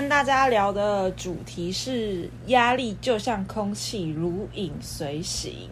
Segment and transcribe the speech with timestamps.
[0.00, 5.68] 跟大家聊的主题是压力就像空气，如影随形。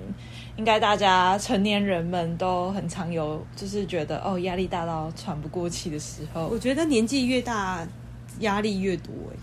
[0.57, 6.49] 应该大家成年人们都很常有，就是觉得哦，压力大到喘不过气的时候。
[6.49, 7.87] 我觉得年纪越大，
[8.41, 9.37] 压力越多哎。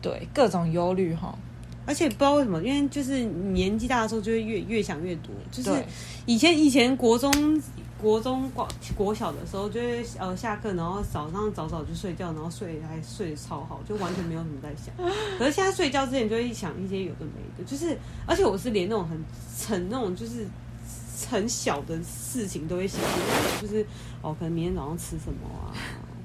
[0.00, 1.36] 对，各种忧虑哈。
[1.84, 5.34] 而且不知道为什么，因为就是年纪大的时候就会越越想越多。
[5.50, 5.84] 就是
[6.26, 7.32] 以前以前国中
[8.00, 14.94] 国中国国小的时候，就会呃下课然后早上早早就睡觉，然后睡还睡得超好，就完全没有什么在想。
[15.38, 19.24] 可是现在睡觉之前就会想一些有的没的，就是而且我是连那种很
[19.68, 20.46] 很那种就是
[21.28, 23.00] 很小的事情都会想，
[23.60, 23.84] 就是
[24.22, 25.74] 哦可能明天早上吃什么啊。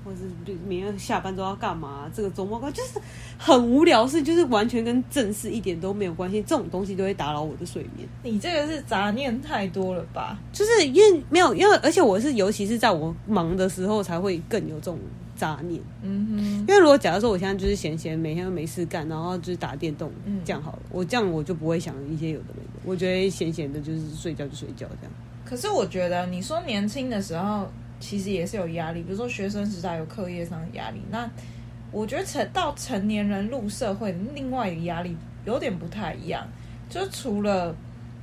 [0.03, 2.09] 或者是明天下班都要干嘛？
[2.13, 2.99] 这个周末就是
[3.37, 6.41] 很无聊事，就是完全跟正事一点都没有关系。
[6.43, 8.07] 这种东西都会打扰我的睡眠。
[8.23, 10.37] 你这个是杂念太多了吧？
[10.51, 14.99] 就是因为没有，因为而且我是尤其是在我忙的时候才会更有这种
[15.35, 15.81] 杂念。
[16.01, 16.37] 嗯哼。
[16.59, 20.79] 因为如果假如说我现在就是闲闲，每天都没事干，然后就是打电动，嗯，这样好了。
[20.91, 22.81] 我这样我就不会想一些有的没的。
[22.83, 25.11] 我觉得闲闲的，就是睡觉就睡觉这样。
[25.45, 27.71] 可是我觉得你说年轻的时候。
[28.05, 31.01] 其实也是有压力，比如说学生时代有课业上的压力。
[31.09, 31.29] 那
[31.89, 36.45] 我觉得成到成年人入社会，另外一个压力有点不太一样。
[36.89, 37.73] 就除了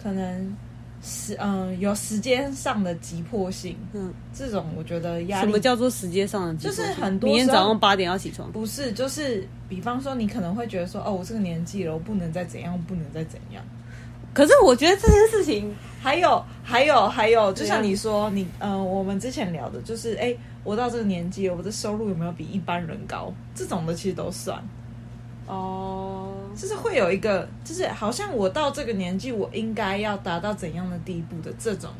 [0.02, 0.54] 可能
[1.02, 5.46] 时嗯有时间上的急迫性，嗯，这种我觉得压力。
[5.46, 6.84] 什么叫做时间上的急迫性？
[6.84, 8.52] 就是很多明天早上八点要起床。
[8.52, 13.64] 不是，就是比方说你可能会觉得说，哦，我这个年纪了，我不能再怎样，不能再怎样。
[14.32, 23.32] 可是我觉得这件事情还有还有还有，就像你说，你嗯、呃，我们之前聊的，就是哎，我到这个年纪，我的收入有没有比一般人高？
[23.54, 24.62] 这种的其实都算
[25.46, 31.90] 哦，就是会有一个，就是好像我到这个年纪，我应该要达到怎样的地步的这种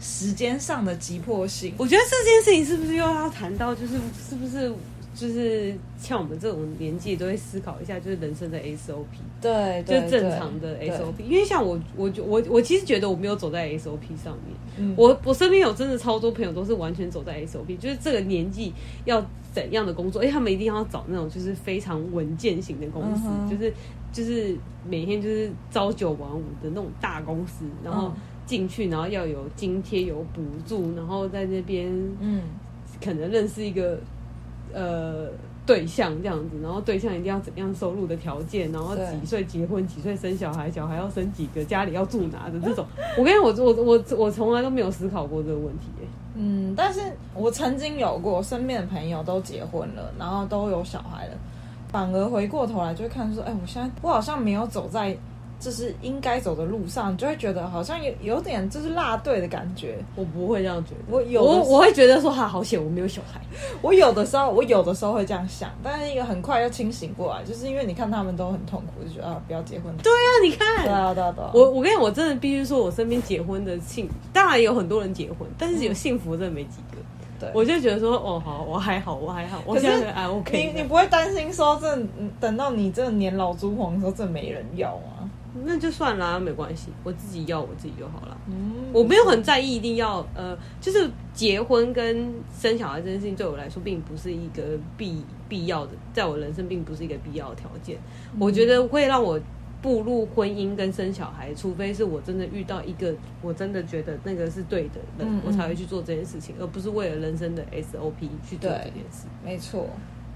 [0.00, 1.74] 时间上的急迫性。
[1.76, 3.94] 我觉得这件事情是不是又要谈到，就是
[4.28, 4.72] 是不是？
[5.18, 9.04] 就是像我们这种年纪，都会思考一下，就是人生的 SOP，
[9.40, 11.20] 对，就正常的 SOP。
[11.24, 14.56] 因为像我，我我我其实觉得我没有走在 SOP 上面。
[14.76, 18.72] 嗯，我我身边有真的超多朋友都是完全走在 SOP，就是这个年纪
[19.06, 19.20] 要
[19.52, 23.74] 怎样的工作，哎，他们一定要找那种就是非常稳健型的公司，嗯、就是
[24.12, 24.56] 就是
[24.88, 28.12] 每天就是朝九晚五的那种大公司，然后
[28.46, 32.42] 进去，然后要有津贴、有补助，然后在那边，嗯，
[33.02, 33.98] 可能认识一个。
[34.72, 35.28] 呃，
[35.66, 42.86] 对象这样子，然后对象一定要怎样收入的条件，然后几岁结婚，几岁生小孩，小孩要生几个，家里要住哪的这种。
[43.18, 45.86] 我跟你讲，我我我我从来都没有思考过这个问题。
[46.34, 47.00] 嗯，但是
[47.34, 51.34] 我曾经有过身边的朋友都结婚了，然后都有小孩了，
[51.88, 55.16] 反而回过头来就会看说，哎，我现在我好像没有走在。
[55.60, 59.98] 就是应该走的路上，就会觉得好像有有点就是落队的感觉。
[60.14, 63.40] 我不会这样觉得，我有我我会觉得说哈好险我没有小孩。
[63.82, 69.92] 我有的时候我有的时候会这样想，但是一个很快又清醒过来，就是因为你看他们都很痛苦，就觉得啊不要结婚。
[70.02, 71.50] 对啊，你看，对啊对啊对啊。
[71.52, 76.98] 我我跟你讲，我真的必须说，我身边结婚的幸，当然有很多人结婚，但是有幸福的真的没几个。
[77.40, 79.62] 对，我就觉得说哦好，我还好，我还好。
[79.64, 80.56] 我现在还 OK。
[80.56, 81.96] 你你不会担心说这
[82.40, 85.17] 等到你这年老珠黄的时候，这没人要吗？
[85.64, 88.36] 那就算啦，没关系，我自己要我自己就好了。
[88.48, 94.62] 嗯，我没有很在意，一定要呃，就是结婚跟生小孩这件事情对我来说，并不是一个
[94.96, 97.98] 必必要的，在我人生并不是一个必要的条件。
[98.32, 98.38] 嗯。
[98.40, 99.38] 我觉得会让我
[99.80, 109.26] 步入婚姻跟生小孩，除非是我真的遇到一个我真的觉得那个是对的人，嗯嗯，我才会去做这件事情，而不是为了人生的 SOP 去做这件事。
[109.44, 109.88] 没错。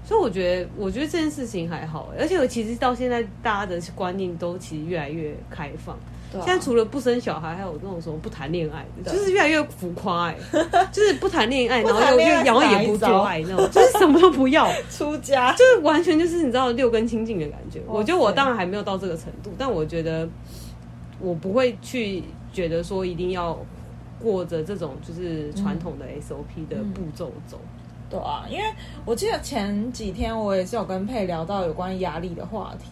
[0.05, 5.95] 所以我觉得，我觉得这件事情还好，而且我其实到现在，大家的观念都其实越来越开放。
[5.95, 6.43] 啊。
[6.43, 10.37] 现在除了不生小孩，还有那种什么不谈恋爱的，就是越来越浮夸哎，
[10.91, 17.79] 就是不谈恋爱，然后又又然后也不做爱那种，就是什么都不要， 出家，就是完全就是你知道六根清净的感觉。
[17.87, 20.27] 我觉得我当然还没有到这个程度，但我觉得
[21.19, 23.57] 我不会去觉得说一定要
[24.19, 27.59] 过着这种就是传统的 SOP 的步骤走。
[27.63, 27.79] 嗯
[28.13, 28.63] 对啊，因为
[29.05, 32.85] 我记得前几天我也是有跟佩聊到有关压力的话题，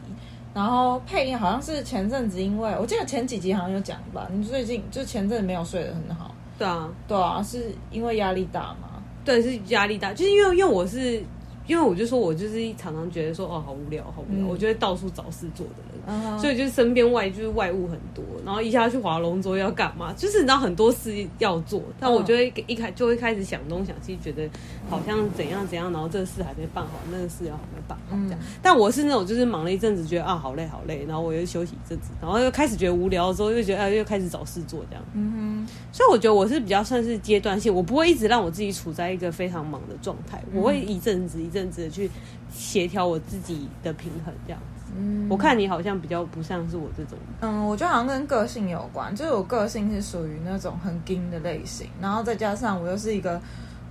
[0.53, 6.33] 然后佩好像是前阵子，因为我记得前几集好像有讲吧，你最近就前阵子没有睡得很好。
[6.57, 9.03] 对啊，对啊，是因为压力大吗？
[9.23, 11.23] 对，是压力大，就是因为因为我是。
[11.67, 14.45] 因为我就说，我就是常常觉得说，哦，好无聊，好无聊。
[14.45, 20.13] 嗯、我就会到处找事做的人，嗯、所以就是身边外就是外物很多，然后一下去划龙舟要干嘛？
[20.13, 24.49] 就是你知道很多事要做，但我就会一开就会开始想东想西，觉得
[24.89, 28.39] 好像怎样怎样，然后这个事还没办好，那个事要还没办好这样。
[28.41, 35.03] 嗯、但我是那种就是忙了一阵子，觉得啊好累好累，然后我又休息一阵子，然后又开始觉得无聊之后，又觉得啊又开始找事做这样。
[35.13, 42.09] 嗯哼，所以我觉得我是比较算是阶段性，我不会一直让我自己处在一个非常忙的状态，我会一阵子一阵子的去
[42.51, 44.80] 协调我自己的平衡，这样子。
[44.95, 47.17] 嗯，我看你好像比较不像是我这种。
[47.39, 53.41] 嗯，我觉得好像跟个性有关，就是我个性是属于那种很硬的类型，然后再加上我又是一个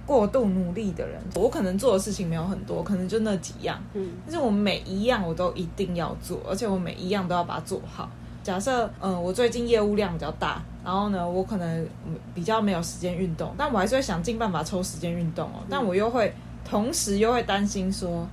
[0.05, 3.81] 过度努力的人，我可能做的事情没有很多，可能就那几样。
[3.95, 8.09] 嗯，但是我每一样我都一定要做，而且我每一样都要把它做好。
[8.43, 11.87] 假设嗯，我最近业务量比较大，然后呢，我可能
[12.35, 15.61] 比较没有时间运动，但我还是会想尽办法抽时间运动哦。
[15.69, 16.33] 但我又会
[16.65, 18.27] 同时又会担心说。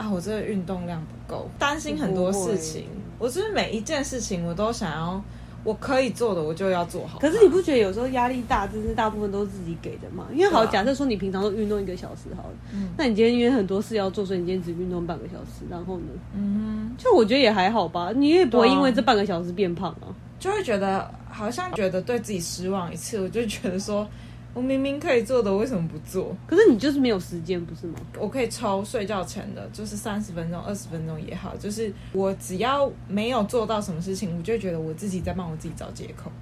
[0.00, 2.86] 啊，我这个运动量不够，担心很多事情。
[3.18, 5.22] 我是每一件事情我都想要，
[5.62, 7.18] 我可以做的我就要做好。
[7.18, 10.24] 可是你不觉得有时候压力大，真是大部分都是自己给的吗？
[10.32, 20.08] 因为好，假设说你平常都运动一个小时好了，嗯，那你今天因为很多事要做，所以你今天只运动半个小时，然后呢，嗯，就我觉得也还好吧，你也不会因为这半个小时变胖啊，
[20.38, 24.08] 就会觉得好像觉得对自己失望一次，我就觉得说。
[24.52, 26.36] 我明明可以做的，为什么不做？
[26.46, 27.94] 可是你就是没有时间，不是吗？
[28.18, 36.32] 我可以抽睡觉前的，就是三十分钟、二十分钟也好，就是我只要没有做到什么事情，我就觉得我自己在帮我自己找借口。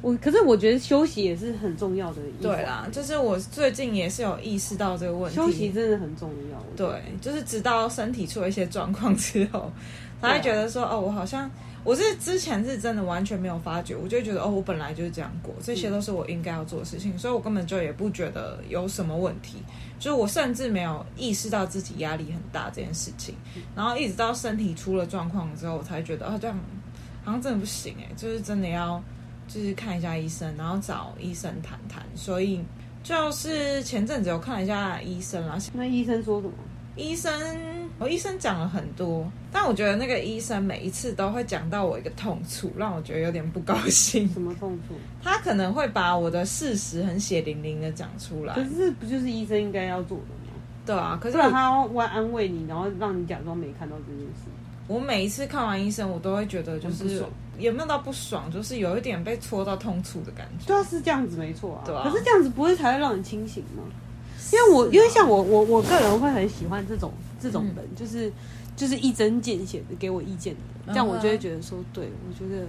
[0.00, 2.22] 我可是我觉得休息也是很重要的。
[2.40, 6.62] 对啦，就是我最近也是有意识到这个问题，休息真的很重要。
[6.74, 9.70] 对，就是直到身体出了一些状况之后，
[10.22, 11.50] 才会觉得说，哦，我好像。
[11.86, 19.58] 我是之前是真的完全没有发觉，我就觉得哦，我本来就是这样过，这些都是我应该要做的事情，所以我根本就也不觉得有什么问题，
[20.00, 23.36] 就是我甚至没有意识到自己压力很大这件事情，
[23.76, 26.58] 然后一直到身体出了状况之后，我才觉得哦，这样
[27.22, 29.00] 好像真的不行哎，就是真的要
[29.46, 32.60] 就是看一下医生，然后找医生谈谈，所以
[33.04, 36.54] 就是前阵子我看了一下医生啦，那医生说什么？
[36.96, 37.30] 医生，
[37.98, 44.28] 我医生讲了很多，但我觉得那个医生每一次都会讲到我一个痛处，让我觉得有点不高兴。
[44.28, 44.94] 什么痛处？
[45.22, 48.54] 他可能会把我的事实很血淋淋的讲出来。
[48.54, 50.52] 可是不就是医生应该要做的吗？
[50.84, 54.42] 对啊，可是他要安慰你，然后让你假装没看到这件事。
[54.88, 57.24] 我每一次看完医生，我都会觉得就是
[57.58, 60.66] 有没有到不爽，就是有一点被戳到痛处的感觉。
[60.66, 61.82] 对啊，是这样子没错啊。
[61.86, 62.02] 对啊。
[62.04, 63.82] 可是这样子不会才会让你清醒吗？
[64.52, 68.32] 因为我因为像我我我个人会很喜欢这种这种人，嗯、就是
[68.76, 72.64] 就是一针见血的给我意见的人，这样我就会觉得说，对我觉得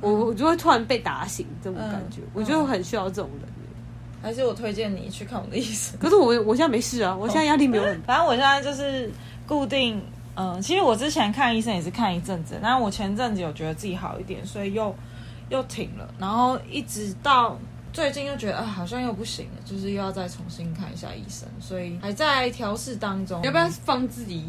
[0.00, 3.48] 我我就会突然被打醒这种感觉，嗯、我就很需要这种人。
[4.22, 5.98] 还是我推荐你去看我的医生？
[5.98, 8.06] 可是我我现在没事啊，我现在压力没有很大。
[8.14, 9.10] 反正我现在就是
[9.48, 10.00] 固定，
[10.36, 14.94] 嗯，其实我之前看医生也是看一阵子，然后我前阵子有觉得自己好一点，所以又
[15.48, 17.58] 又停了，然后一直到。
[17.92, 23.42] 最近又觉得啊，好像又不行了，就是又要再重新看一下医生，所以还在调试当中。
[23.42, 24.46] 要不要放自己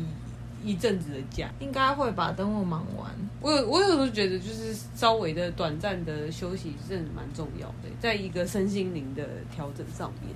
[0.63, 1.51] 一阵子的假？
[1.59, 3.11] 应该会吧，等我忙完。
[3.41, 10.33] 我有我有时候觉得，就是稍微的短暂的休息是蛮重要的，在一个身心灵的调整上面。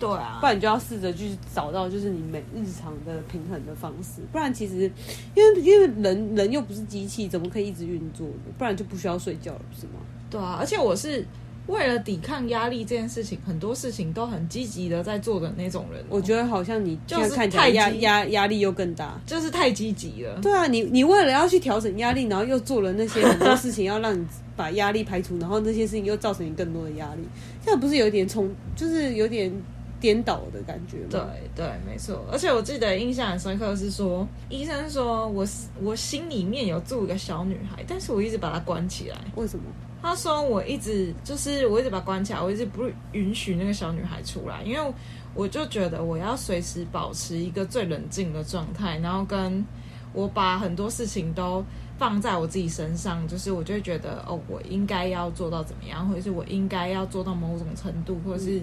[0.00, 4.22] 对啊，不然你就要试着去找到就是你每日常的平衡的方式。
[4.32, 4.90] 不然其实，
[5.34, 8.52] 因为因为人人又不是机器，怎么可以一直运作呢？
[8.56, 10.00] 不然就不需要睡觉了，不是吗？
[10.30, 11.22] 对啊，而且我是。
[11.66, 20.38] 为了抵抗压力这件事情，很多事情都很积极的在做的那种人，我觉得好像你就是看起来压压压力又更大，就是太积极了。
[20.40, 27.22] 对啊，你你为了要去调整压力，然后又做了那些很多事情，要让你把压力排除，然后那些事情又造成你更多的压力，
[27.64, 29.52] 这样不是有点冲，就是有点
[30.00, 31.08] 颠倒的感觉吗？
[31.10, 31.20] 对
[31.64, 32.24] 对，没错。
[32.30, 35.44] 而且我记得印象很深刻是说，医生说我
[35.82, 39.64] 我心里面有住一个小女孩，但是我一直把她关起来，为什么？
[40.06, 44.92] 他说：“我一直就是我一直把它关起来，我一直不允许那个小女孩出来，因为
[45.34, 49.66] 我就觉得我要随时保持一个最冷静的状态，然后跟
[50.12, 51.64] 我把很多事情都
[51.98, 58.62] 放在我自己身上，就是我就会觉得哦，我应该要做到怎么样，或者是我应该要做到某种程度，或者是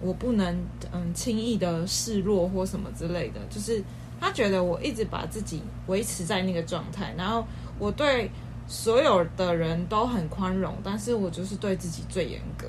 [0.00, 0.58] 我不能
[0.90, 3.40] 嗯轻易的示弱或什么之类的。
[3.48, 3.80] 就是
[4.20, 7.46] 他觉得我一直把自己维持在那个状态，然后
[7.78, 8.28] 我对。”
[8.68, 12.66] 所有的人都很宽容，但是我就是对自己最严格。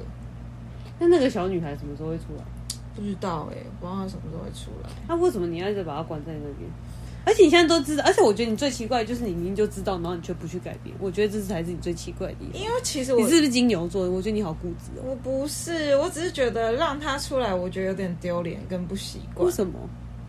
[0.98, 2.44] 那那个小女孩什么时候会出来？
[2.96, 4.90] 不知道哎、欸，不知道她什么时候会出来。
[5.08, 6.70] 那为什么你要一直把她关在那边？
[7.26, 10.96] 而且你现在都知道，而且我觉得你最奇怪的就是你明明就知道，然后你却不去改变。
[11.00, 12.62] 我觉得这是才是你最奇怪的地方。
[12.62, 14.12] 因为其实我你是不是金牛座的？
[14.12, 15.04] 我觉得你好固执哦。
[15.06, 19.46] 我不是，我只是觉得让她出来，我觉得有点丢脸跟不习惯。
[19.46, 19.74] 为什么？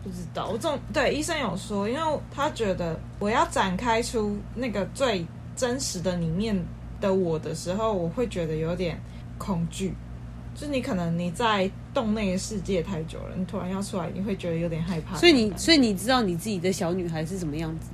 [0.03, 0.49] 不知道。
[0.49, 2.01] 我总对医生有说，因为
[2.33, 5.25] 他觉得我要展开出那个最。
[5.55, 6.57] 真实的里面
[6.99, 8.99] 的我的时候，我会觉得有点
[9.37, 9.93] 恐惧。
[10.53, 15.15] 就是你可能你在洞内的世界太久了，你突然要出来，你会觉得有点害怕。
[15.17, 17.87] 所以你，所以你知道你自己的小女孩是什么样子？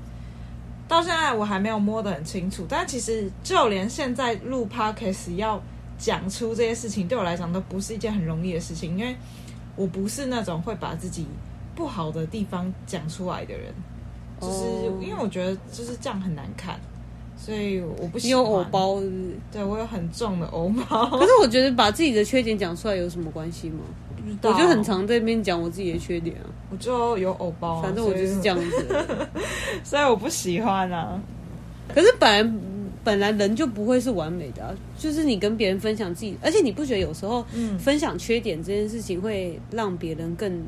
[0.87, 2.65] 到现在我还没有摸得很清楚。
[2.67, 5.61] 但其实就连现在录 podcast 要
[5.99, 9.15] 讲出这些事情，对我来讲都不是一件很容易的事情，因为
[9.75, 11.27] 我不是那种会把自己
[11.75, 13.71] 不好的地方讲出来的人，
[14.41, 16.79] 就是因为我觉得就是这样很难看，
[17.37, 18.43] 所以我不喜欢。
[18.43, 19.31] 你有偶包是不是？
[19.51, 21.05] 对，我有很重的偶包。
[21.17, 23.79] 可是我觉得把自己的缺点讲出来有什么关系吗？
[24.41, 26.45] 我就很常在那边讲我自己的缺点啊。
[26.69, 28.85] 我就有偶包，反正我就是这样子，
[29.85, 31.17] 所以 我不喜欢啊。
[31.93, 32.53] 可是本来
[33.05, 37.45] 本来人就不会是完美的啊，就是你跟别人分享自己，而且你不觉得有时候
[37.79, 40.61] 分享缺点这件事情会让别人更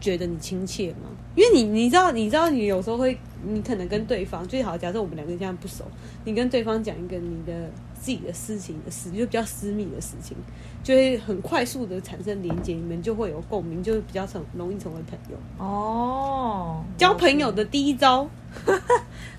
[0.00, 1.10] 觉得你亲切吗？
[1.38, 5.84] 因为你你知道你知道你有时候会，你可能跟对方最好，假设我们两个现在不熟，
[6.24, 10.36] 你跟对方讲一个你的自己的事情的事，就比较私密的事情，
[10.82, 16.82] 就会很快速的产生连接，你们就会有共鸣，就是比较成容易成为朋友哦。
[16.96, 18.28] 交朋友的第一招。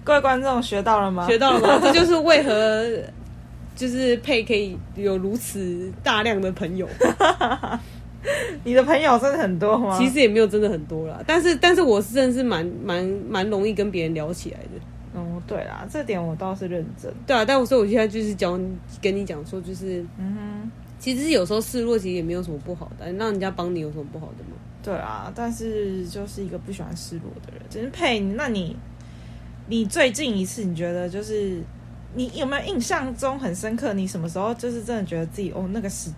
[0.05, 1.27] 各位观众学到了吗？
[1.27, 1.79] 学到了吗？
[1.83, 2.85] 这就是为何
[3.75, 6.87] 就是佩可以有如此大量的朋友。
[8.63, 9.97] 你的朋友真的很多吗？
[9.97, 15.19] 其实也没有真的很多啦，但是但是我是真的是蛮蛮蛮容易跟别人聊起来的。
[15.19, 17.11] 哦，对啦，这点我倒是认真。
[17.25, 18.59] 对啊，但我说我现在就是教
[19.01, 24.57] 跟你讲说，就是嗯哼，其实有时候示弱其实也没有什么不好的，让人家帮你有什么不好的吗？
[24.83, 27.61] 对啊，但是就是一个不喜欢示弱的人。
[27.69, 28.75] 真是佩，那你。
[29.71, 31.61] 你最近一次，你觉得就是
[32.15, 33.93] 你有没有印象中很深刻？
[33.93, 36.09] 你什么时候就是真的觉得自己哦，那个时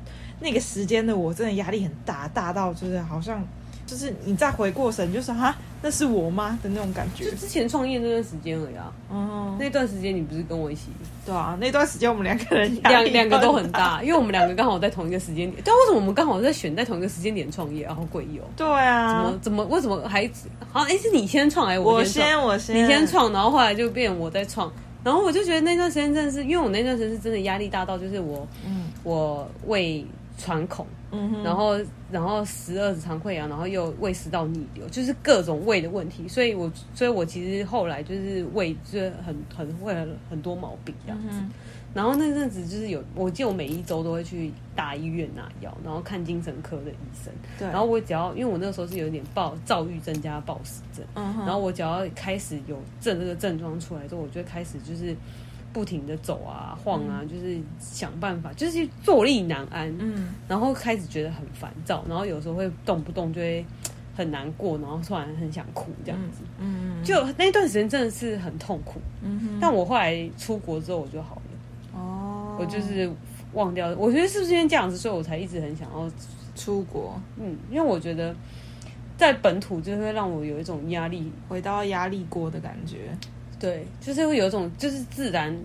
[0.42, 3.42] 那个时间的我真的压力很大，大到就是好像
[3.86, 7.26] 就是你再回过神，就是哈，那是我吗的那种感觉？
[7.26, 8.92] 就之前创业那段时间而已啊。
[9.10, 10.84] 哦，那段时间你不是跟我一起？
[11.26, 15.64] 对啊，那段时间我们两个人两两个都很大，因为我们两个刚好在同一个时间点。
[15.64, 17.94] 对啊，为什么我们刚好在选在同一个时间点创业啊？
[17.94, 18.44] 好诡异哦。
[18.56, 20.28] 对啊，怎么怎么为什么还
[20.72, 20.82] 好？
[20.86, 22.40] 哎，是你先创还是我先？
[22.42, 24.72] 我先，你先创，然后后来就变我在创，
[25.04, 30.04] 然后我就觉得那段时间真的是，因为我那段时间是真的压力大到，就是我，嗯，我胃
[30.42, 30.88] 穿孔。
[31.12, 31.78] 嗯，然后
[32.10, 41.28] 然后十二指肠溃疡，然后又胃食道逆流，就是各种胃的问题，所以我所以我其实后来就是胃就是很很会很，很多毛病这样子。
[41.32, 41.52] 嗯、
[41.94, 47.32] 然后那阵子就是有，我记得我每一周都会去大医院拿药，然后看精神科的医生。
[47.60, 55.16] 对，然后我只要因为我那个时候是有点暴躁郁症加暴食症，嗯，然后我只要开始有症这个症状出来之后，我就开始就是。
[55.74, 59.94] 不停的走啊晃啊，嗯、就是想办法，就是坐立难安。
[60.00, 63.66] 嗯，然后开始觉得很烦躁，然后有时候会动不动就会
[64.16, 66.44] 很难过，然后突然很想哭这样子。
[66.60, 69.00] 嗯，嗯，就那段时间真的是很痛苦。
[69.24, 72.00] 嗯哼，但我后来出国之后我就好了。
[72.00, 73.10] 哦，我就是
[73.54, 73.90] 忘掉。
[73.98, 76.10] 我觉得是不是因为这样子，所以我才一直很想要
[76.56, 77.20] 出国。
[77.38, 78.36] 嗯，因为我觉得
[79.18, 83.16] 在本土就会让我有一种压力，回到压力锅的感觉。
[83.62, 85.56] 对，就是会有一种就是自然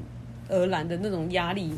[0.51, 1.73] 而然的那种压力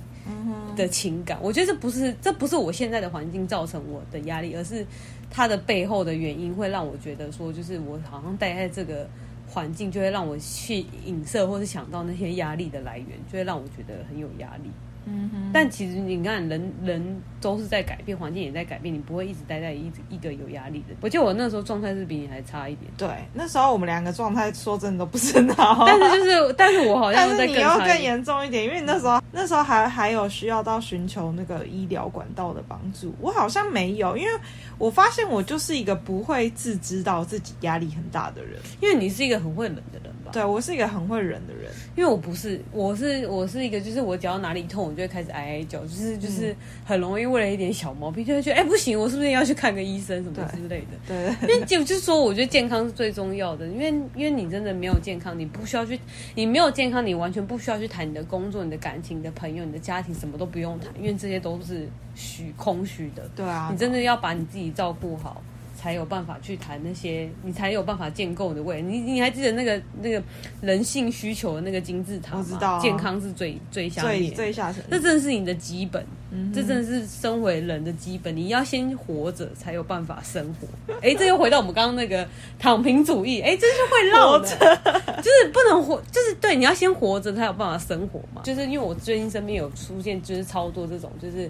[0.76, 1.38] 的情感。
[1.40, 4.84] 我觉得这不是这不是我现在的环境造成我的压力，而是
[5.30, 9.08] 它的背后的原因会让我觉得说，就是我好像待在这个
[9.48, 14.70] 环境，就会让我去影射或是想到那些压力的来源，就会让我觉得很有压力。
[15.08, 20.94] 嗯哼，但其实你看，人人都是在改变，环境也在改变，你不会一直待在一一个有压力的。
[21.00, 22.92] 我记得我那时候状态是比你还差一点。
[22.96, 25.84] 对，那时候我们两个状态说真的都不是很好。
[25.88, 34.30] 但是就是，但是我好像在更你要更严重一点，因为你那时候那时候还还有需要到寻求那个医疗管道的帮助，我好像没有，因为
[34.76, 40.32] 我发现我就是一个不会自知道自己压力很大的人，因为你是一个很会忍的人吧？
[40.32, 44.88] 对，我是一个很会忍的人，因为我不是，我是我是一个就是我只要哪里痛。
[44.88, 46.54] 我就会开始哀哀叫，就是就是
[46.84, 50.86] 很容易为了一点小毛病就会觉得哎、欸、不行，我是不是要去看个医生什么之类的？
[51.06, 55.98] 对，对，因为就就是说，我觉得健康是最重要的，因为因为你真的没有健康，你不需要去，
[56.34, 63.28] 你没有健康，你完全不需要去谈你的工作、你的感情、你的朋友、你的家庭，什么都不用谈，因为这些都是虚空虚的。
[63.34, 65.42] 对啊，你真的要把你自己照顾好。
[65.80, 68.80] 才有办法去谈那些，你才有办法建构你的未来。
[68.80, 70.20] 你你还记得那个那个
[70.60, 72.44] 人性需求的那个金字塔吗？
[72.44, 74.82] 我知道啊，健康是最最下面，最最下层。
[74.90, 78.36] 这真的是你的基本，嗯，这真的是身为人的基本。
[78.36, 80.66] 你要先活着，才有办法生活。
[81.00, 82.26] 哎，这又回到我们刚刚那个
[82.58, 83.40] 躺平主义。
[83.40, 84.76] 哎，这是会绕的，着
[85.22, 88.42] 就是不能活，就是对，你要先活着才有办法生活嘛。
[88.42, 91.48] 就是因为我最近身边有出现，就是超多这种，就是。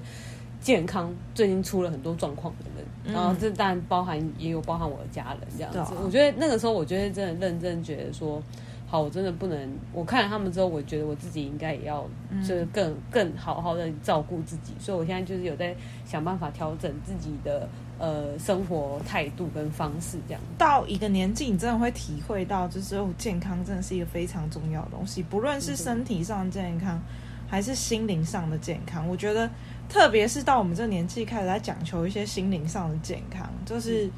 [0.61, 2.78] 健康最近出了很多状况的人，嗯、
[3.13, 5.79] 然后这当然包含也有包含我的家人这样子。
[5.79, 8.43] 啊、我觉得那个时候，我觉得真的认真觉得说，
[8.87, 9.77] 好，我真的不能。
[9.93, 12.07] 我看了他们之后，我觉得我自己应该也要
[12.43, 14.75] 就是更更好好的照顾自己。
[14.79, 15.75] 所以我现在就是有在
[16.05, 20.41] 想办法调整自己的呃生活态度跟方式，这样。
[20.59, 27.01] 到一个年纪，你真的会体会到，就是健康真的是一个非常重要的东西，不论是身体上的健康，
[27.49, 29.09] 还是心灵上的健康。
[29.09, 29.49] 我觉得。
[29.89, 34.09] 特别是到我们这年纪开始在讲求一些心灵上的健康，就是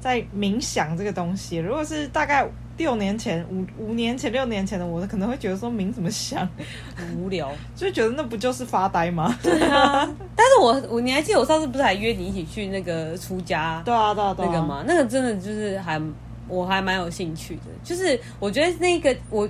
[0.00, 1.58] 在冥想这个东西。
[1.58, 6.48] 如果是大概六年前、五五年前、六年前的我，可能会觉得说冥怎么想，
[6.96, 9.36] 很无聊， 就觉得那不就是发呆吗？
[9.42, 10.08] 对啊。
[10.34, 13.82] 但是我我你还记得我上次不是还约你一起去那个出家？
[13.84, 14.48] 对啊，对啊，对啊。
[14.50, 14.82] 那个吗？
[14.86, 16.00] 那个真的就是还
[16.48, 17.62] 我还蛮有兴趣的。
[17.84, 19.46] 就是我觉得那个我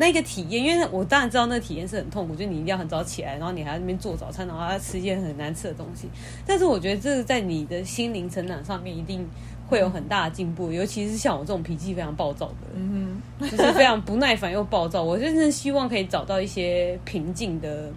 [0.00, 6.08] 那个体验，因为我当然知道那个体验是很痛苦，就你一定要很早起来，然后你还在那边做早餐，然后要吃一些很难吃的东西。
[6.46, 9.28] 但是我觉得这是在你的心灵成长上面一定。
[9.70, 15.00] 会有很大的进步，尤其是像我这种脾气非常暴躁的，嗯，就是非常不耐烦又暴躁。
[15.00, 17.88] 我真的希望可以找到一些平静的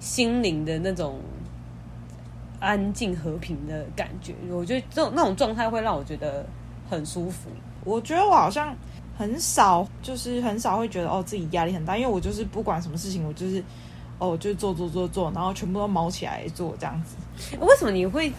[0.00, 1.20] 心灵的那种
[2.60, 4.32] 安静和平的感觉。
[4.50, 6.46] 我觉得这种那种状态会让我觉得
[6.88, 7.50] 很舒服。
[7.84, 8.74] 我觉得我好像
[9.16, 13.62] 很少，就是很少会觉得哦自己压力很大，因为我就是不管什么事情，我就是
[14.18, 17.16] 哦就做做做做，然后全部都卯起来做这样子。
[17.58, 18.32] 为什么你会？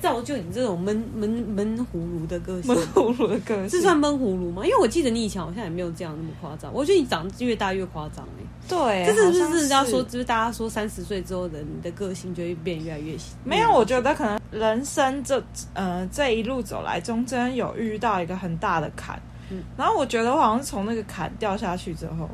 [0.00, 4.64] 造就你这种闷闷闷葫芦的个性，闷葫芦的个性，这算闷葫芦吗？
[4.64, 6.72] 因为我记得你以前好像也没有这样那么夸张。
[6.72, 8.44] 我觉得你长越大越夸张哎。
[8.66, 13.14] 对，这是不是人家说，就是大家说三十岁之后的你的个性就会变越来越。
[13.44, 15.42] 没有，我觉得可能人生这
[15.74, 19.20] 呃这一路走来，中间有遇到一个很大的坎，
[19.50, 22.28] 嗯，然后我觉得我好像是从那个坎掉下去之后。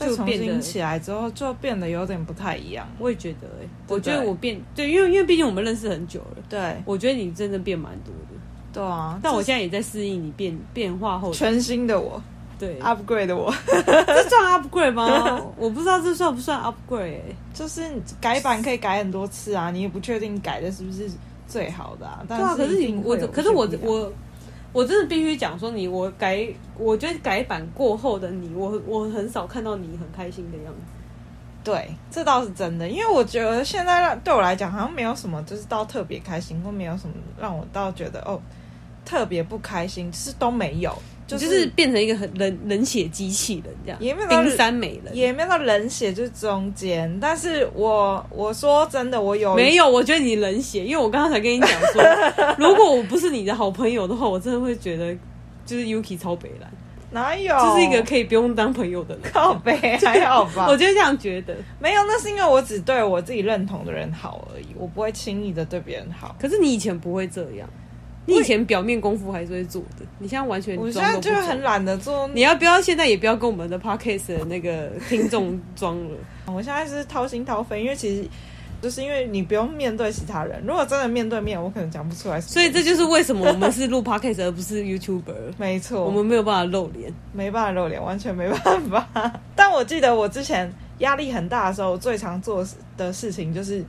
[0.00, 2.86] 就重新起来之后，就变得有点不太一样。
[3.00, 6.36] 我也觉得、欸，哎，我觉得我变对，因为因为毕竟我们认识很久了。
[6.48, 8.36] 对，我觉得你真的变蛮多的。
[8.72, 12.22] 对啊，但我现在也在适应你变变化后全新的我。
[12.60, 15.42] 对，upgrade 的我， 这算 upgrade 吗？
[15.58, 17.36] 我不知道这算不算 upgrade、欸。
[17.52, 17.82] 就是
[18.20, 21.10] 改版可以改很多次啊，你也不确定改的是不是
[21.48, 22.24] 最好的啊。
[22.28, 23.94] 但是、啊、可是你我，可是我我。
[23.94, 24.12] 我
[24.72, 30.80] 我真的必须讲说你，我改，我觉得改版过后的你，我我很少看到你很开心的样子。
[31.64, 38.40] 对，这倒是真的，因为我觉得现在对我来讲好像没有什么，就是到特别开心，或没有什么让我到觉得哦
[39.04, 40.96] 特别不开心，是都没有。
[41.28, 47.18] 就是、就是变成一个很冷冷血机器人这样，也没有冰山美人，也没有到冷血，就是中间。
[47.20, 49.88] 但是我我说真的，我有没有？
[49.88, 52.02] 我觉得你冷血，因为我刚刚才跟你讲说，
[52.58, 55.14] 如果我不是你的好朋友的话，我真的会觉得
[55.66, 56.70] 就是 Yuki 超北蓝，
[57.10, 57.54] 哪有？
[57.58, 60.66] 就是一个可以不用当朋友的人，靠北 还好吧？
[60.66, 66.34] 我就这样觉得，没有，那是因为我只对我自己认同的人好而已，我不会轻易的对别人好。
[66.40, 67.68] 可是你以前不会这样。
[68.28, 70.76] 你以前表面功夫还是会做的，你现在完全。
[70.76, 72.28] 我现在就是很懒得做。
[72.34, 76.16] 你要不要现在也不要跟我们的 podcast 的那个听众装了？
[76.52, 78.28] 我现在是掏心掏肺，因为其实
[78.82, 80.62] 就是因为你不用面对其他人。
[80.66, 82.38] 如果真的面对面，我可能讲不出来。
[82.40, 85.54] 所以这就是为什么我们是录 podcast 而不是 YouTuber。
[85.56, 89.08] 没错，我们没有办法露脸，没办法露脸，完全没办法。
[89.56, 93.84] 但我记得我之前压力很大的时候，我最常做的事情就是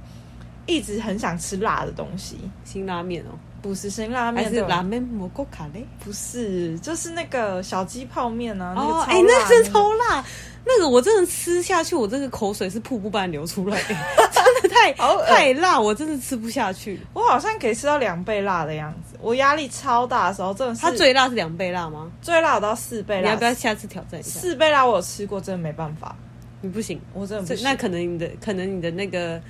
[0.65, 3.38] 一直很想吃辣的东西，辛拉面哦。
[3.62, 5.86] 不是辛拉面，还是拉面蘑菇卡嘞？
[6.04, 8.74] 不是，就是那个小鸡泡面啊。
[8.76, 10.24] 哦，哎、欸，那真超辣，
[10.65, 17.00] 那个我真的吃下去，我这个口水是瀑布般流出来， 真的太太辣，我真的吃不下去。
[17.13, 19.17] 我好像可以吃到两倍辣的样子。
[19.22, 20.82] 我压力超大的时候，真的是。
[20.82, 22.10] 它最辣是两倍辣吗？
[22.22, 23.22] 最辣有到四倍辣。
[23.22, 24.39] 你要不要下次挑战一下？
[24.39, 26.15] 四倍辣我有吃过，真的没办法。
[26.62, 27.63] 你不行，我真的不行。
[27.63, 29.41] 那可能你的，可能你的那个。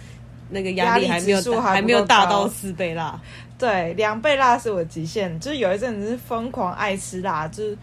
[0.49, 3.19] 那个压力还没有还，还没有大到四倍辣，
[3.57, 5.39] 对，两倍辣是我极限。
[5.39, 7.77] 就是有一阵子是疯狂爱吃辣，就是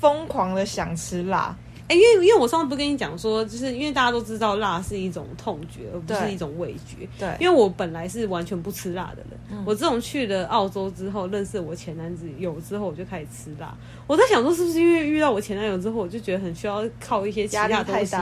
[0.00, 1.56] 疯狂的想吃辣。
[1.88, 7.08] 哎、欸，因为因为我上次不跟你讲说，就是因为大家都知道辣是一种痛觉，而不是一种味觉。
[7.16, 9.38] 对，因为我本来是完全不吃辣的人。
[9.52, 13.72] 嗯、我自从去了澳洲之后，认识我前男友之后，我就开始吃辣。
[14.08, 18.16] 我在想说，是不是因为遇到我前男友之后，我就觉得很需要靠一些其他东西，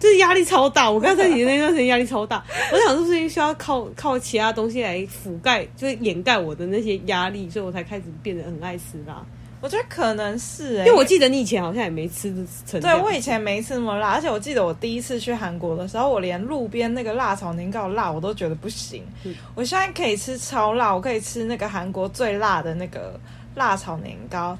[0.00, 0.90] 就是压力超大。
[0.90, 9.24] 我刚才你那段时间压力超大， 我想是不是需要靠靠其他东西来覆盖，就是掩盖我的那些压力，所以我才开始变得很爱吃辣。
[9.62, 12.34] 我觉得可能是、欸，因为我记得你以前好像也没吃
[12.64, 12.80] 成。
[12.80, 19.04] 对，我以前没吃那么辣，而且我记得我第一次去韩国的时候，我连路边那个辣炒年糕辣我都觉得不行。
[19.24, 23.20] 嗯、我现在可以吃超辣，我可以吃那个韩国最辣的那个
[23.54, 24.56] 辣炒年糕。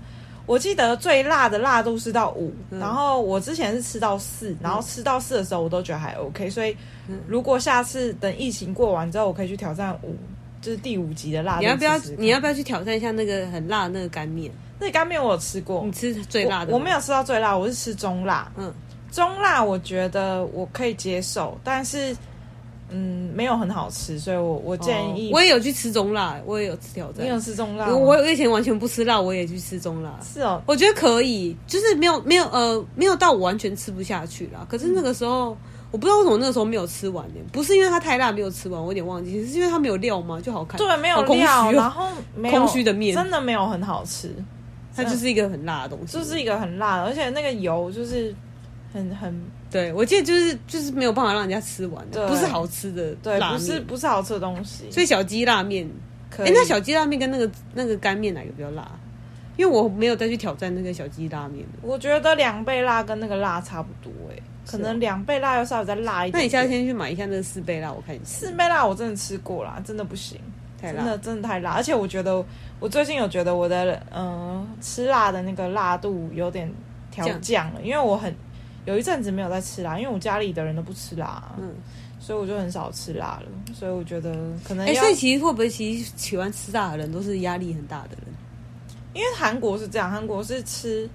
[0.50, 6.50] 我记得最辣的辣度是到五、嗯，然后我之前是吃到四，然后吃到四的时候我都觉得还 OK。
[6.50, 6.76] 所以
[7.28, 10.16] 如果下次等疫情过完之后，我可以去挑战五，
[10.60, 11.60] 就是第五级的辣度。
[11.60, 11.98] 你要不要？
[12.18, 14.50] 你要不要去挑战一下那个很辣的那个干面？
[14.80, 16.72] 那干面我有吃过，你吃最辣的？
[16.72, 18.50] 我，我没有吃到最辣，我是吃中辣。
[18.56, 18.74] 嗯，
[19.12, 22.12] 中辣我觉得我可以接受，但是
[22.90, 27.24] 嗯，没有很好吃，所以我我建议、哦、我也有去吃中辣，我也有吃挑战。
[27.24, 27.88] 你有吃中辣？
[27.88, 30.18] 我我以前完全不吃辣，我也去吃中辣。
[30.22, 34.66] 是哦，我觉得可以，就是没有没有呃没有到我完全吃不下去啦。
[34.68, 35.50] 可是那个时候。
[35.52, 35.56] 嗯
[35.92, 40.40] 我不知道为什么那个时候没有吃完呢，不是因为它太辣没有吃完，我有点忘记，是因为它没有料吗？
[40.40, 42.06] 就好看，对，没有料，然后
[42.48, 44.32] 空虚的面，真的没有很好吃，
[44.94, 48.32] 它就是一个很辣的东西，就是一个很辣的，而且那个油就是
[48.92, 55.88] 很很，对我记得就是就是没有办法让人家吃完的，不是好吃的，对，不是不是好吃的东西，所以小鸡辣面，
[56.38, 58.90] 哎、欸，那小鸡辣面跟那个那个干面哪个比较辣？
[59.56, 66.40] 因为我没有再去挑战那个小鸡拉面，我觉得两倍辣跟那个辣差不多哎、欸，可能两倍辣要稍微再辣一点，点。
[66.40, 68.24] 那你下次先去买一下那个四倍辣，我看一下。
[68.24, 70.40] 四倍辣我真的吃过啦，真的不行，
[70.80, 71.72] 太辣，真的真的太辣。
[71.72, 72.42] 而且我觉得
[72.78, 76.72] 我最近有觉得我的嗯、呃、吃辣的那个辣度有点
[77.10, 78.34] 调降了，因为我很
[78.90, 81.72] 有一阵子没有在吃辣，因为我家里的人都不吃辣，嗯，
[82.18, 83.46] 所以我就很少吃辣了。
[83.72, 88.24] 所以我觉得可能哎、欸，所以其实会不会其实喜欢吃辣的人都是压力很大的人？
[89.14, 91.08] 因为韩国是这样，韩国是吃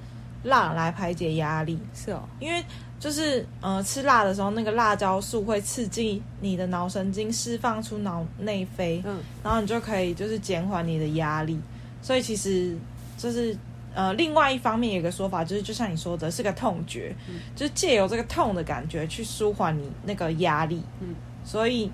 [0.43, 2.23] 辣来排解压力，是哦。
[2.39, 2.63] 因为
[2.97, 11.59] 就是呃，吃辣的时候，那个辣椒素会刺激你的脑神经释放出脑内啡，嗯，然后你就可以就是减缓你的压力。
[12.01, 12.75] 所以其实
[13.17, 13.55] 就是
[13.95, 21.15] 呃，另外一方面有一个说法，就是就像你说的，是个痛觉，嗯，就是借由这个痛的感觉去舒缓你那个压力，嗯。
[21.43, 21.91] 所以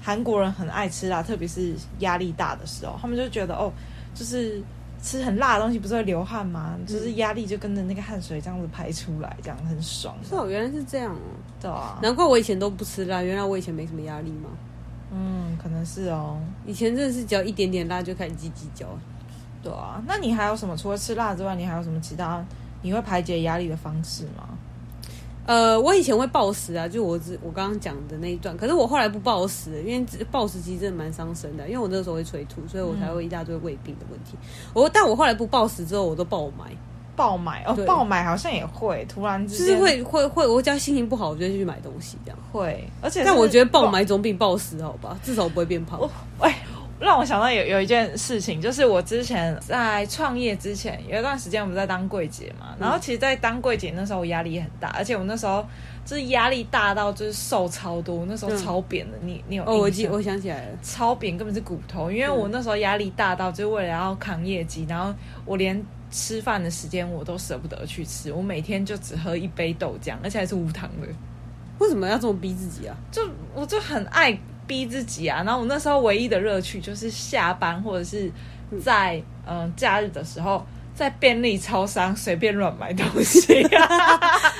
[0.00, 3.72] 韩国人很爱吃辣，特别是压力大的时候，他们就觉得哦，
[4.14, 4.60] 就是。
[5.04, 6.76] 吃很辣的东西不是会流汗吗？
[6.78, 10.14] 嗯、就是压力就跟着那个汗水这样子排出来，这样很爽。
[10.22, 11.18] 是哦，原来是这样哦。
[11.60, 14.50] 对啊，难怪我以前都不吃辣，原来我以前没什么压力吗？
[15.10, 16.40] 嗯，可能是哦。
[16.64, 18.86] 以前真的是只要一点点辣就开始叽叽叫。
[19.62, 20.76] 对啊，那你还有什么？
[20.76, 22.44] 除了吃辣之外，你还有什么其他
[22.82, 24.48] 你会排解压力的方式吗？
[25.44, 34.34] 呃，我以前会暴食啊，就我只我刚刚讲的那一段，可是我后来不暴食，因为暴食其实真的蛮伤身的，因为我那个时候会催吐，所以我才会一大堆胃病的问题。
[34.34, 36.76] 嗯、我但我后来不暴食之后，我都爆买，
[37.16, 46.00] 爆买哦，爆买好像也会突然之间就是会会会，我只要心情不好，我就去买东西这样会，而且但我觉得爆买总比暴食好吧，至少不会变胖。
[46.40, 46.52] 喂。
[47.02, 52.76] 让我想到有有一件事情，就是我之前在创业之前有一段时间，我们在当柜姐嘛。
[52.78, 55.66] 然后其实，在当柜姐那时候，我压力很大，而且我那时候
[56.04, 59.18] 就是压力大到就是瘦超多，那时候超扁的。
[59.20, 59.76] 你你有哦？
[59.76, 62.08] 我记我想起来了，超扁根本是骨头。
[62.08, 65.12] 因为我那时候压力大到，就是为了要扛业绩，然后
[65.44, 71.08] 我连吃饭的时间我都舍不得去吃，我每天就只喝一杯豆浆，而且还是无糖的。
[71.80, 72.96] 为什么要这么逼自己啊？
[73.10, 74.38] 就我就很爱。
[74.72, 75.42] 逼自己啊！
[75.44, 78.32] 然后我那时候唯一的乐趣就是下班或者是
[78.82, 83.52] 在嗯、呃、假日的时候，在便利超商随便乱买东西，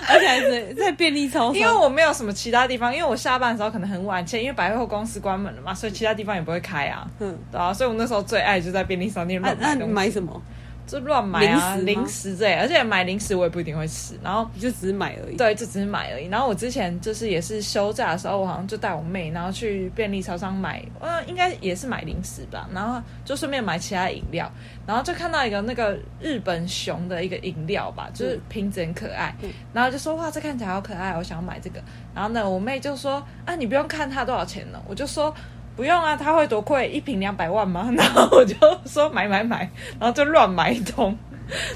[0.07, 7.09] 而且还是在便利超商，因为我没有什么其他地方，因为我下班的时候可能很晚，因为百货公司关门了嘛，所以其他地方也不会开啊。
[7.21, 9.93] 嗯，对啊，所以我那时候最爱就在便利商店乱买东西。
[9.95, 10.43] 买什么？
[10.87, 15.37] 就乱买啊，零食这，而且买零食我也不一定会吃，然后就只是买而已。
[15.37, 16.27] 对，就只是买而已。
[16.27, 24.51] 然后我之前就是也是休假的时候，我好像就带我妹，然后去便利超商买，呃，应该也是买零食吧，然后就顺便买其他饮料，
[24.87, 31.81] 然后就看到一个那个日本熊的一个饮料吧，就是瓶子很可爱，嗯、然后就说哇，这看起来好可爱，我想要买这个。
[32.15, 35.35] 然后呢，我妹就说啊，你不用看它多少钱呢，我就说。
[35.77, 36.89] 不用啊，他会多贵？
[36.89, 37.89] 一瓶两百万吗？
[37.97, 38.55] 然后我就
[38.85, 41.17] 说买买买，然后就乱买一通。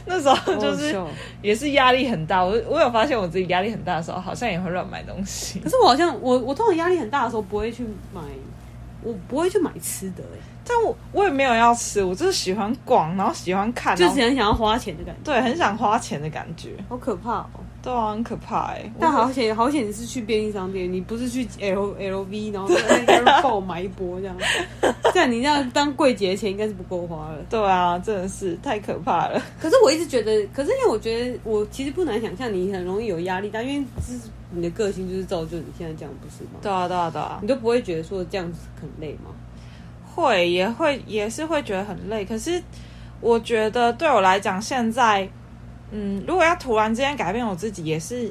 [0.06, 0.96] 那时候就是
[1.42, 2.42] 也是压力很大。
[2.42, 5.58] 我我有发现我自己压力很大的时候，好像也会乱买东西。
[5.60, 8.20] 可是我好像我我通常压力很大的时候不会去买，
[9.02, 10.38] 我不会去买吃的哎。
[10.68, 15.20] 但我我也没有要吃，我就是喜欢逛，然后喜欢看，就是很想要花钱的感觉。
[15.32, 17.46] 对，很想花钱的感觉，好可怕哦。
[17.86, 18.92] 对啊，很可怕哎！
[18.98, 24.36] 但好险，好险你是去便利商店，你不是去 L L V，然后在那边爆买一波这样。
[25.14, 27.38] 这样你这样当柜姐的钱应该是不够花了。
[27.48, 29.40] 对啊，真的是太可怕了。
[29.60, 34.18] 可是我一直觉得，可是因为我觉得我其实不难想象你很容易有压力，但因为是
[34.50, 36.58] 你的个性就是造就你现在这样，不是吗？
[36.60, 39.30] 对啊，对啊，对啊，你都不会觉得说这样子很累吗？
[40.12, 42.24] 会，也会，也是会觉得很累。
[42.24, 42.60] 可是
[43.20, 45.28] 我觉得对我来讲，现在。
[45.90, 48.30] 嗯，如果要突然之间改变我自己，也是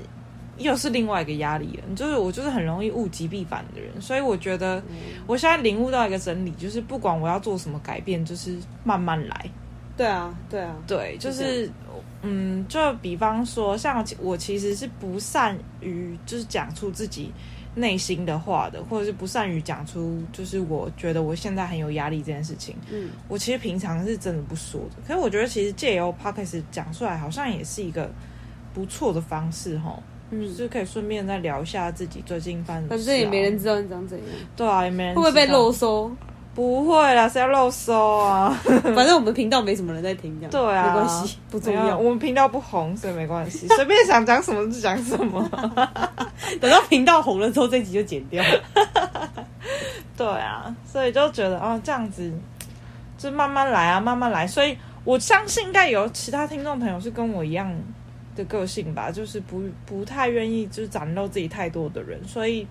[0.57, 1.95] 又是另外一个压力了。
[1.95, 4.81] 就是我就是很容易物极必反的人，所以我觉得
[5.27, 9.49] 我现在领悟到一个真理，就是不管我要做什么改变，就是慢慢来。
[9.97, 11.71] 对啊，对啊，对，就是
[12.21, 17.31] 嗯，就比方说，像我其实是不善于就是讲出自己。
[17.75, 22.75] 内心的话的，或者是不善于讲出，就是我觉得我现在很有压力这件事情。
[22.89, 24.95] 嗯，我其实平常是真的不说的。
[25.05, 28.09] 可是我觉得，其实借由 Podcast 讲出来，好像也是一个
[28.73, 30.01] 不错的方式，哈。
[30.31, 33.03] 嗯，就是可以顺便再聊一下自己最近发生的事。
[33.03, 34.27] 反正也没人知道你长怎样。
[34.55, 35.13] 对啊，也没人。
[35.13, 36.09] 会不会被啰嗦？
[36.55, 38.49] 不会啦，谁要漏收啊？
[38.95, 41.97] 反正我们频道没什么人在听，这样对啊，没关系，不重要。
[41.97, 45.45] 我们频道不红，所以没关系， 随便想讲什么就讲什么。
[46.61, 48.41] 等到频道红了之后，这集就剪掉。
[50.15, 52.31] 对啊，所以就觉得哦，这样子
[53.17, 54.47] 就慢慢来啊，慢慢来。
[54.47, 57.69] 所以我相信应该有其他听众朋友是跟我一样
[58.33, 62.65] 的个性吧，就是不不太愿意就是展露自己太多的人，所以。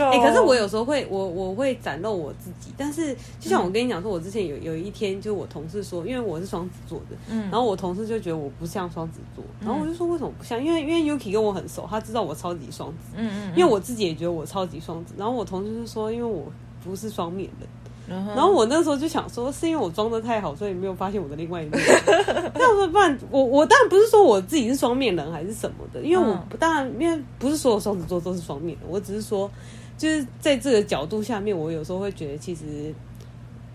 [0.00, 10.62] 哎、欸，可是我有时候会，我我会展露我自己，但是就像我跟你讲说，我之前有有一天，就我同事说，因为我是双子座的，嗯，然后我同事就觉得我不像双子座，然后我就说为什么不像？
[10.64, 16.44] 因为因为 Yuki 跟我很熟，他知道我超级双子，嗯，嗯嗯，因为我自己也觉得我超级双子，然后我同事就说，因为我
[16.82, 17.68] 不是双面人，
[18.08, 21.80] 嗯、然后我那时候就想说，是因为我装的太好，所以没有发现我的另外一面。
[22.54, 29.50] 那我说不然，我我当然不是说我自己是双面人还是什么的，因为我当然因为不是所有双子座都是双面的，我只是说。
[29.96, 32.92] 就是在这个角度下面，我有时候会觉得，其实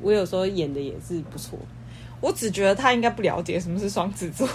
[0.02, 1.58] 我有时候演的也是不错。
[2.20, 4.48] 我只觉得他应该不了解什么是双子座。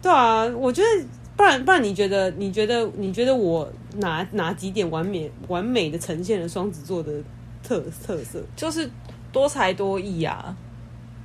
[0.00, 1.04] 对啊，我觉得
[1.36, 7.12] 不然不然，你觉得你觉得你觉得我哪哪几点完美完美的呈现了双子座的
[7.62, 8.40] 特特色？
[8.54, 8.88] 就是
[9.32, 10.56] 多才多艺啊，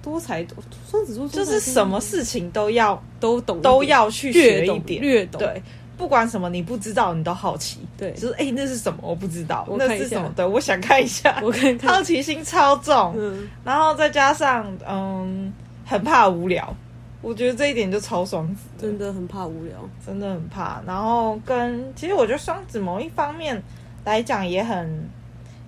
[0.01, 0.57] 多才多
[0.89, 5.61] 双子座就是什么事情都要都懂，都要去学一点，略懂，对。
[5.99, 7.81] 不管什么你不知道，你都好奇。
[7.97, 8.99] 对，就是哎、欸，那是什么？
[9.03, 10.31] 我不知道，那是什么？
[10.33, 11.37] 对，我想看一下。
[11.43, 15.53] 我看看，好奇心超重，嗯，然后再加上嗯，
[15.85, 16.73] 很怕无聊。
[17.21, 20.81] 我觉得这一点就超双子，真的很怕无聊，真的很怕。
[20.87, 23.61] 然后跟其实我觉得双子某一方面
[24.05, 25.09] 来讲也很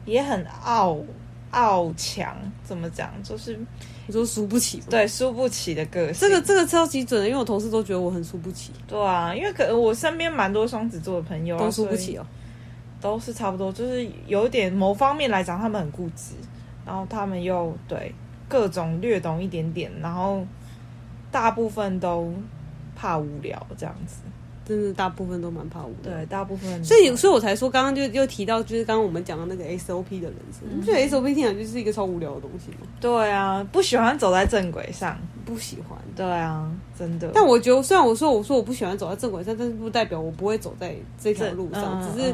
[0.06, 0.98] 也很傲
[1.52, 3.12] 傲强，怎么讲？
[3.22, 3.60] 就是。
[4.12, 8.74] 你说输不起，对，输不起的个性，这个这个超级准的，因为我同事都觉得我很输不起。
[8.86, 12.26] 对啊，因为可能我身边蛮多双子座的朋友都输不起哦，
[13.00, 16.34] 都是差不多，就是有一点某方面来讲，他们很固执，
[16.86, 18.14] 然后他们又对
[18.50, 20.46] 各种略懂一点点，然后
[21.32, 22.34] 大部分都
[22.94, 24.18] 怕无聊这样子。
[24.66, 26.84] 真的大部分都蛮怕无聊，对，大部分。
[26.84, 32.88] 所以，所以我才说，刚刚就又提到，就是刚刚我们讲的那个 SOP 的人生，你觉得 SOP 听起来就是一个超无聊的东西吗？
[33.00, 35.98] 对啊，不喜欢走在正轨上，不喜欢。
[36.16, 37.32] 对啊，真的。
[37.34, 42.34] 但我觉得，虽然我说我说我不喜欢走在正轨上，但是不代表我不会走在这条路上，嗯、只是。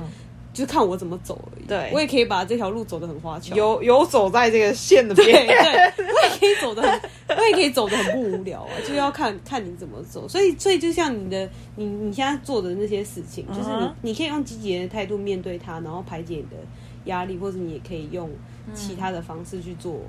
[0.58, 1.66] 就是看我怎么走而已。
[1.68, 5.46] 对，我也可以把这条路走得很花俏，有有走在这个线的边。
[5.46, 5.56] 对，
[5.96, 7.00] 对， 我也可以走得很，
[7.38, 8.72] 我也可以走得很不无聊啊。
[8.88, 10.28] 就要看看你怎么走。
[10.28, 13.70] 所以，所以就像你的，你你现在做的那些事情，就是
[14.02, 16.58] 你你可以用积极的态度面对它，然后排解你的
[17.06, 18.28] 压力，或者你也可以用
[18.74, 20.02] 其他的方式去做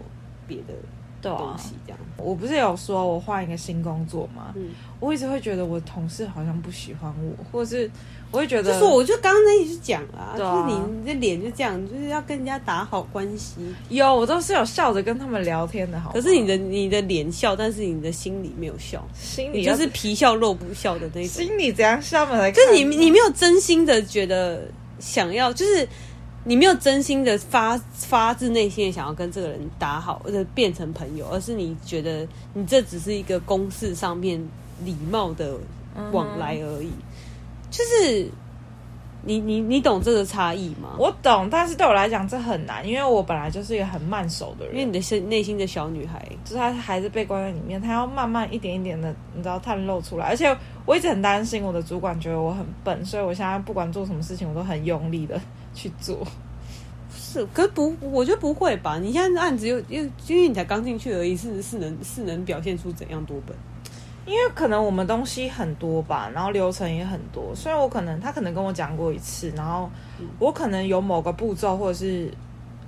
[0.46, 0.72] 别的。
[1.20, 4.52] 东西这样，我不是有说我换一个新工作吗？
[4.54, 4.68] 嗯，
[5.00, 7.90] 我一直会觉得我同事好像不喜欢我，或者是
[8.30, 13.54] 我会觉得，就是我就刚刚那一句讲啊，就是你的脸就这样，就是要跟人家打好关系。
[13.88, 16.12] 有，我都是有笑着跟他们聊天的，好。
[16.12, 21.28] 可是你的你的脸笑，但是你的心里没有笑，心里就是皮笑肉不笑的那种。
[21.28, 22.50] 心里怎样笑嘛？
[22.50, 25.88] 就是你你没有真心的觉得想要，就是。
[26.44, 34.40] 你没有真心的发发自内心的想要跟这个人打好，或者变成朋友，而是你觉得你这只是一个公事上面
[34.82, 35.58] 礼貌的
[36.10, 36.86] 往来而已。
[36.86, 37.02] 嗯、
[37.70, 38.30] 就是
[39.22, 40.96] 你你你懂这个差异吗？
[40.98, 44.74] 我懂，但是对我来讲这很难，因为我本来就是一个很慢手的人。
[44.74, 50.26] 因为你的心内心的小女孩，就是她还是被关在里面，她要慢慢一点一点的，你知道，探露出来。
[50.26, 55.40] 而且我一直很担心我的主管觉得我很笨，所以我现在不管做什么事情，我都很用力的。
[55.74, 56.26] 去做
[57.14, 58.98] 是，可是不，我觉得不会吧？
[58.98, 63.56] 你现在案子又又因为你才刚进去而已，是是能是能表现出怎样多笨？
[64.28, 69.90] 因为可能我们东西很多吧，然后流程也很多，所以我可能他可能跟我讲过一次，然后
[70.38, 72.30] 我可能有某个步骤或者是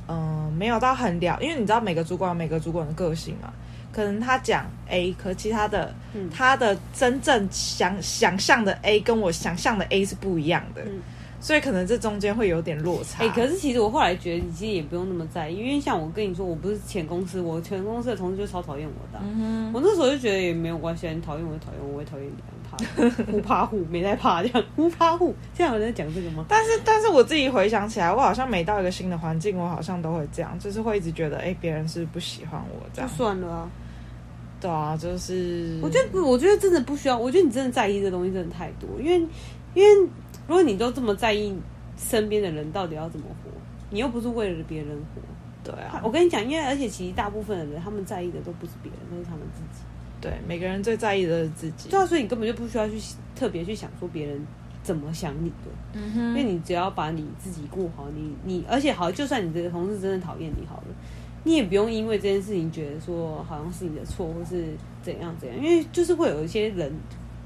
[0.07, 3.51] 嗯、呃、没有到很了，因为你知道每个主管有每个主管的个性嘛，
[3.91, 10.83] 可能他讲 A，可其他的、嗯、他的真正想想象的 A 跟我想象的 A 是不一样的。
[10.83, 11.01] 嗯
[11.41, 13.25] 所以可能这中间会有点落差。
[13.25, 19.25] 哎、欸，可是其实我后来觉得，你其实也不用那么在意，因为像我跟你说，我不是前公司，我前公司的同事就超讨厌我的、啊。
[19.25, 22.33] 嗯，我那时候就觉得也没有关系，你讨厌我就讨厌我，我也讨厌你，
[22.71, 25.35] 怕互怕互没在怕这样，互怕互。
[25.55, 26.45] 现在有人在讲这个吗？
[26.47, 33.11] 但是，但是我自己回想起来，我好像每到一个新的环境，我好像都会这样，就是会一直觉得，哎、欸，别人是不喜欢我这样。
[33.11, 33.71] 就算了啊。
[34.61, 37.17] 对啊，就是我觉得不，我觉得真的不需要。
[37.17, 39.27] 我觉得你真的在意这东西真的太多，因为
[39.73, 40.09] 因为。
[40.51, 41.57] 如果你都这么在意
[41.97, 43.51] 身边的人到底要怎么活，
[43.89, 45.21] 你又不是为了别人活，
[45.63, 46.03] 对啊。
[46.03, 49.85] 我跟你讲，因为而且其实大部分的人，他们在意的都不是别人，都是他们自己。
[50.21, 51.89] 对，每个人最在意的是自己。
[51.89, 53.01] 对啊，所以你根本就不需要去
[53.37, 54.45] 特别去想说别人
[54.83, 55.71] 怎么想你的。
[55.93, 60.87] 嗯哼，因为你只要把你自己顾好，你你而且好，就算你这个同事真的讨厌你好了，
[61.45, 64.65] 你也不用因为这件事情觉得说好像是你的错或是
[65.01, 66.93] 怎样怎样，因为就是会有一些人，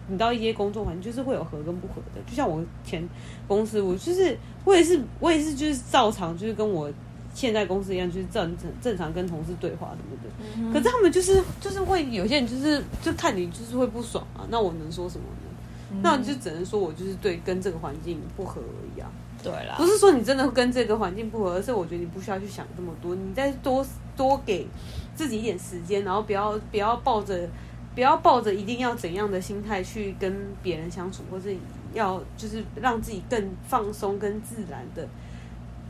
[0.09, 2.21] 你到一些工作环境就是会有合跟不合的。
[2.27, 3.07] 就像我前
[3.49, 6.91] 公司，我就是我也是我也是就是照常就是跟我
[7.35, 10.31] 现在公司一样，就是正正正常跟同事对话什么的。
[10.57, 16.01] 嗯、可是他们就是就是会有些人就是就看你就是会不爽啊，那我能说什么呢？
[16.03, 19.09] 那就只能说我就是对跟这个环境不合而已啊。
[19.43, 23.87] 对啦，不是说你真的跟这个环境不合，而是我觉得你不需要去想这么多，你再多
[24.17, 24.67] 多给
[25.15, 27.49] 自己一点时间，然后不要不要抱着
[27.95, 31.49] 不要抱着一定要怎样的心态去跟别人相处，或者
[31.93, 35.09] 要就是让自己更放松、跟自然的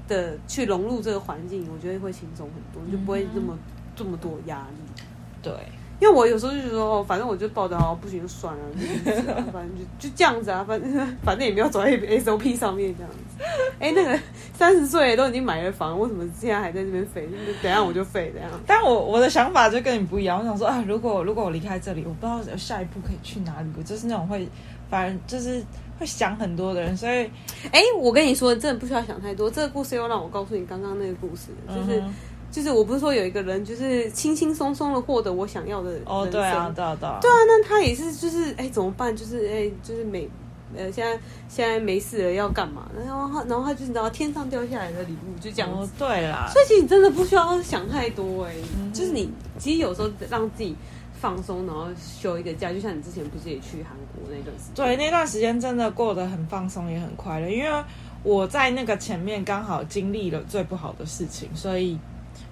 [0.06, 3.58] 的去融入这个环境，我觉得会轻松很多，就不会这么、嗯、
[3.96, 5.02] 这么多压力。
[5.42, 5.52] 对。
[6.00, 8.60] 因为我有时候就觉得哦，反正我就抱着哦，不行就算了，
[9.04, 9.12] 就
[9.52, 13.44] 反正就就这样子啊，反正反正也没有走在 SOP 上面这样子。
[13.78, 14.18] 哎、欸，那个
[14.54, 17.28] 三十岁都已经买了房，为什么现在还在这边废？
[17.62, 18.50] 等下我就废这样。
[18.66, 24.48] 但我我的想法就跟你不一样，我想说啊，如果如果我离开这里，我不知道下一步可以去哪里，我就是那种会
[24.90, 25.62] 反正就是
[25.98, 26.96] 会想很多的人。
[26.96, 27.22] 所以，
[27.70, 29.50] 哎、欸，我跟你说，真的不需要想太多。
[29.50, 32.00] 这个故事又让我告诉你刚刚那个故事，就是。
[32.00, 32.14] 嗯
[32.54, 35.90] 就是我不是说有一个人，就是轻轻松松的获得我想要的。
[36.06, 37.18] 哦，对啊，对啊，对啊。
[37.20, 39.14] 对啊，那他也是，就是哎、欸，怎么办？
[39.16, 40.30] 就是哎、欸，就是没
[40.76, 42.88] 呃，现在现在没事了，要干嘛？
[42.96, 45.76] 然后他，然后他就知道天上掉下来的礼物，就这样子。
[45.76, 50.76] 哦、对啦，所以其实你真的不需要想太多哎、欸嗯，就是你其实有时候让自己
[51.20, 54.76] 放松，然后休一个假，就像你之前不是也去韩国那段时间？
[54.76, 57.84] 对，那段时间真的过得很放松，也很快乐，因为
[58.22, 61.98] 我在那个前面刚好经历了最不好的事情，所以。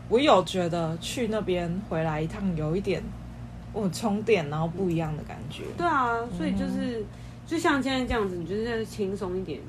[0.08, 3.02] 我有觉得去那边回来一趟有一点，
[3.72, 5.62] 我充电，然后不一样的感觉。
[5.76, 7.04] 对啊，所以就是、嗯、
[7.46, 9.60] 就像现在这样子，你就是轻松一点，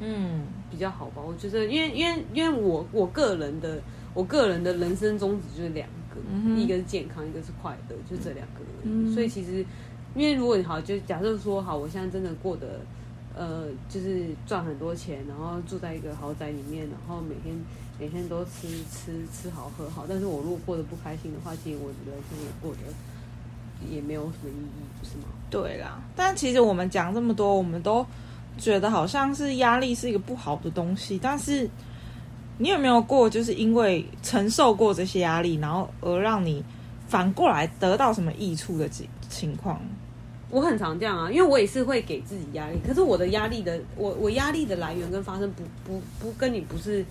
[0.00, 1.20] 嗯，比较好吧？
[1.20, 3.78] 我觉得，因为因为因为我我个人的
[4.14, 9.12] 我个人的人生宗旨就是两个、嗯，一个是健康，一个是快乐，就这两个、嗯。
[9.12, 9.64] 所以其实，
[10.14, 12.80] 因为如果你好，就假设说好，我现在真的过得。
[13.32, 17.54] 呃，就是赚很多钱，然后住在一个豪宅里面，然后每天
[18.00, 20.06] 每天都吃吃吃好喝好。
[20.08, 22.78] 但是我如果过得不开心的话，其实我觉得人生也过得
[23.94, 25.24] 也没有什么意义，不是吗？
[25.50, 28.04] 对啦，但其实我们讲这么多，我们都
[28.56, 31.18] 觉得好像是压力是一个不好的东西。
[31.20, 31.68] 但是
[32.56, 36.64] 你有没有过，就是因为承受过这些压力，然后而让你
[37.06, 39.80] 反过来得到什么益处的情情况？
[40.50, 47.04] 我很常这样啊，因为我也是会给自己压力，可是我的压力的，我我压力的来源跟发生不不不跟你不是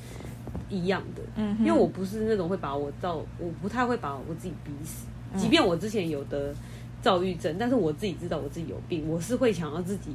[0.69, 5.05] 一样的，嗯，因为我不是那种会把我造，我不太会把我自己逼死，
[5.37, 6.53] 即便我之前有得
[7.01, 10.11] 躁郁症，但是我自己知道我自己有病，我是会想要自己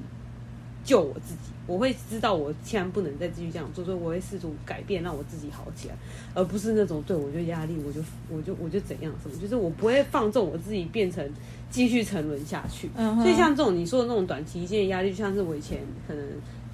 [0.85, 5.95] 救我自己，我会知道我千万不能再继续这样做，所以我会试图改变，让我自己好起来，
[6.35, 11.29] 而不是那种对我就压力，我就我就我就怎样什么，就是我不会放纵我自己变成。
[11.71, 16.25] 继续沉沦下去，所以像这种你说的那种短期间的压力，就像是我以前可能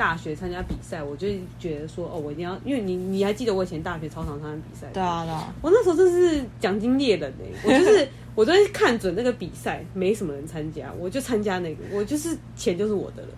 [0.00, 4.86] 大学参加比赛，我就觉得说哦，我一定要，因为你你还记得我以前大学操场参加比赛？
[4.94, 13.28] 对啊，对啊，我那时候真是奖金猎人哎，我就是我都会看准那个比赛没什么人参加，我就参加那个，我就是钱就是我的了。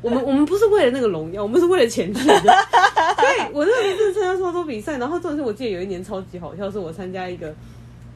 [0.00, 2.34] 我们我们不是为了那个荣耀，我们是为了钱去的。
[3.18, 7.52] 所以我那时候是参加超多比赛，然后重点是我记得有一年超级好笑，是我参加一个。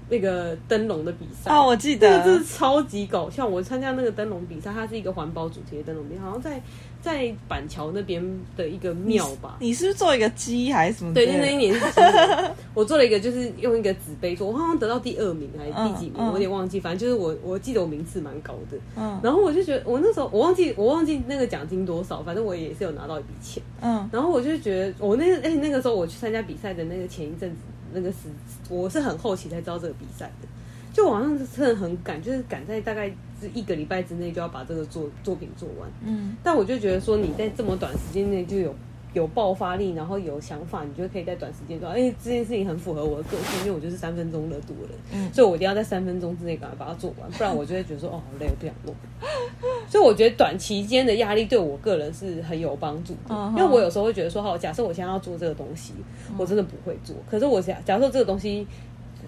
[0.08, 3.46] 那个灯笼的比赛哦，我记得，这个真是超级搞笑。
[3.46, 6.62] 我参加那个灯笼比赛，它是一个环保主题的灯笼比赛，好像在
[7.02, 8.24] 在板桥那边
[8.56, 9.68] 的一个庙吧你。
[9.68, 11.12] 你是不是做一个鸡还是什么？
[11.12, 11.80] 对，那那一年是
[12.72, 16.78] 我做了一个，就是用一个纸杯做，我好像得到第二名还是第几名，嗯、我有点忘记。
[16.78, 18.78] 反正就是我我记得我名次蛮高的。
[18.96, 19.18] 嗯。
[19.22, 23.60] 然后我就觉得，我那时候我忘记我忘记那个奖金多少，反正我也是有拿到一笔钱。
[23.80, 24.08] 嗯。
[24.12, 27.56] 然后我就觉得，我那个哎那个时候我去参加比赛的那个前一阵子。
[27.96, 28.28] 那个时
[28.68, 30.46] 我是很后期才知道这个比赛的，
[30.92, 33.08] 就网上真的很赶，就是赶在大概
[33.40, 35.90] 是一个礼拜之内就要把这个作作品做完。
[36.04, 38.74] 嗯，但我就觉得说你在这么短时间内就有
[39.16, 41.88] 有爆发力，然后有想法，你就可以在短时间做。
[41.88, 48.94] 哎、欸，这件事情很符合我的个性，因为我就是三分钟热度的人，嗯，所以我一定要在三分钟之内赶快把它做完，不然我就会觉得说哦好累，我不想弄。
[49.88, 53.48] 所以我觉得短期间的压力对我个人是很有帮助的，uh.
[53.52, 55.94] 因为我有时候会觉得说，好，假设我现在要做这个东西，
[56.36, 57.16] 我真的不会做。
[57.30, 58.66] 可是我假假设这个东西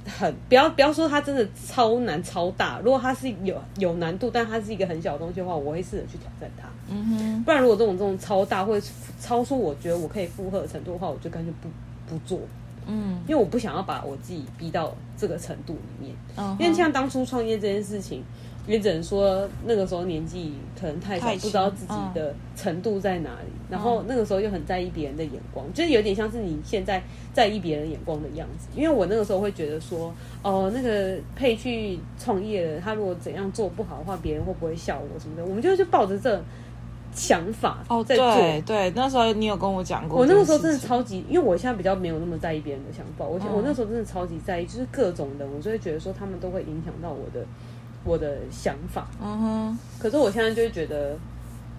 [0.09, 6.69] 很不要不要说它真的超难超大，如果它是有有难度，但它是一个很小的东西的话，我会试着去挑战它。
[6.89, 7.45] 嗯哼。
[7.45, 8.87] 不然如果这种这种超大或者
[9.21, 11.69] 超出我觉得我可以负荷的程度的话，我就干脆不
[12.09, 12.41] 不做。
[12.87, 13.21] 嗯。
[13.27, 16.17] 因为我不想要把我自己逼到这个程度里面。
[16.37, 16.63] Uh -huh.
[16.63, 18.25] 因为像当初创业这件事情。
[18.69, 27.03] 也只能说那个时候年纪可能太小，太不知道自己的程度在哪里，嗯、然后那个时候又很在意别人的眼光，嗯、就是有点像是你现在
[27.33, 28.69] 在意别人眼光的样子。
[28.77, 35.43] 因为我那个时候会觉得说，哦、呃，那个配去创业了，他如果怎样做不好的话，别人会不会笑我什么的？
[35.43, 36.39] 我们就就抱着这
[37.15, 38.35] 想法哦，在做。
[38.35, 47.47] 对对，那时候你有跟我讲过，我那个时候真的超级，因为我现在比较没有那么在意别人的想法，我、嗯、我那时候真的超级在意，就是各种人，我就会觉得说他们都会影响到我的。
[48.09, 51.15] 我的想法，嗯哼，可是我现在就会觉得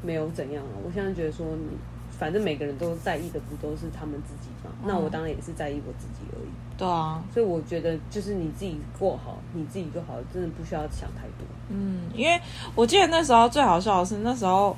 [0.03, 0.71] 没有怎样了。
[0.85, 1.75] 我现在觉得说，你
[2.11, 4.71] 反正每个人都在意的不都是他们自己吗？
[4.83, 6.49] 嗯、那我当然也是在意我自己而已。
[6.77, 11.47] 对啊，所以我觉得就是你自己过好，你自己就好，真的不需要想太多。
[11.69, 12.39] 嗯，因为
[12.75, 14.77] 我记得那时候最好笑的是那时候。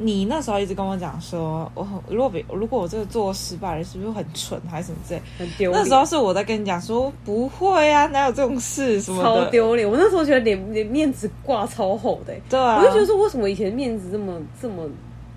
[0.00, 5.22] 你那时候一直跟我讲说，我如果比如果我这个做失败了，是不是很蠢还是什么之类？
[5.36, 5.82] 很丢脸。
[5.82, 9.02] 那时候是我在跟你讲说，不会啊，哪有这种事？
[9.02, 9.90] 什么超丢脸！
[9.90, 14.88] 我那时候觉得脸脸面子挂超厚的，对啊，我就觉得说，为什么以前面子这么这么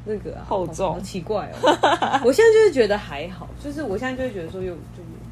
[0.05, 0.93] 那个、啊、厚重？
[0.93, 2.21] 好奇怪哦！
[2.23, 4.75] 我现在就是觉得还好，就是我现在就会觉得说，又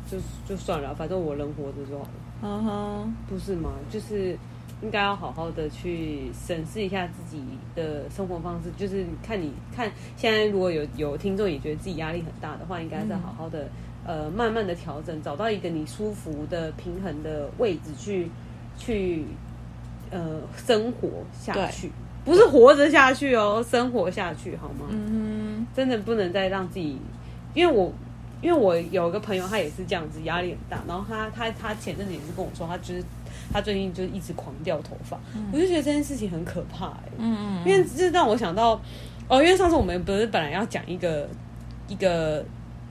[0.09, 2.09] 就就就算了，反正我人活着就好了。
[2.41, 3.69] 嗯哼，不是吗？
[3.91, 4.35] 就是。
[4.81, 7.43] 应该要好好的去审视一下自己
[7.75, 13.63] 的生活方式，就是看你看现在如果有有听众也觉得自己压力很大的话，应该再好好的、
[14.05, 18.29] 嗯、呃慢慢的调整，找到一个你舒服的平衡的位置去
[18.77, 19.25] 去
[20.11, 21.91] 呃生活下去，
[22.23, 24.85] 不是活着下去哦，生活下去好吗？
[24.91, 26.97] 嗯哼，真的不能再让自己，
[27.53, 27.91] 因为我
[28.41, 33.03] 因为我有个朋友他也是这样子，压力很大，然后他他他前阵子也是跟我说，他就是。
[33.51, 36.87] 他最近就一直狂掉头发，嗯、我就觉得这件事情很可怕
[37.17, 38.79] 嗯嗯，因为这让我想到，
[39.27, 41.27] 哦，因为上次我们不是本来要讲一个
[41.87, 42.43] 一个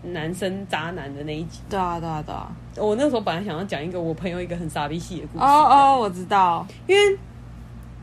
[0.03, 7.19] 男生渣男的那一集，对啊对啊对啊，我那时候本来想要讲一个我朋友一个很傻逼戏的故事，哦哦，我知道，因为。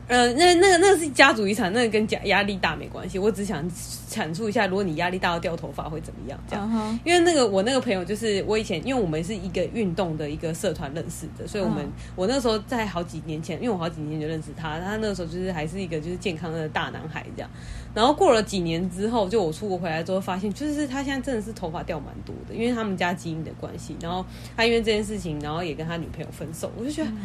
[0.08, 3.18] 呃，那那个那个是家族遗产，那个跟家压力大没关系。
[3.18, 3.68] 我只想
[4.08, 6.38] 阐述一下，如果你压力大到掉头发会怎么样？
[6.48, 6.98] 这样，uh huh.
[7.04, 12.12] 因为那个我那个朋友就是我以前，因为我们是一个运动的一个社团认识的，所以我们、uh huh.
[12.14, 17.50] 我那时候在好几年前，因为我好几年前就认识他，他那个时候就是还是一个就是健康的大男孩这样。
[17.92, 23.96] 然后过了几年之后，就我出国回来之后，发现就是他现在真的是头发掉蛮多的，因为他们家基因的关系。
[24.00, 24.24] 然后
[24.56, 27.10] 他因为这件事情，然后也跟他女朋友分手，我就觉得。
[27.10, 27.16] Uh huh.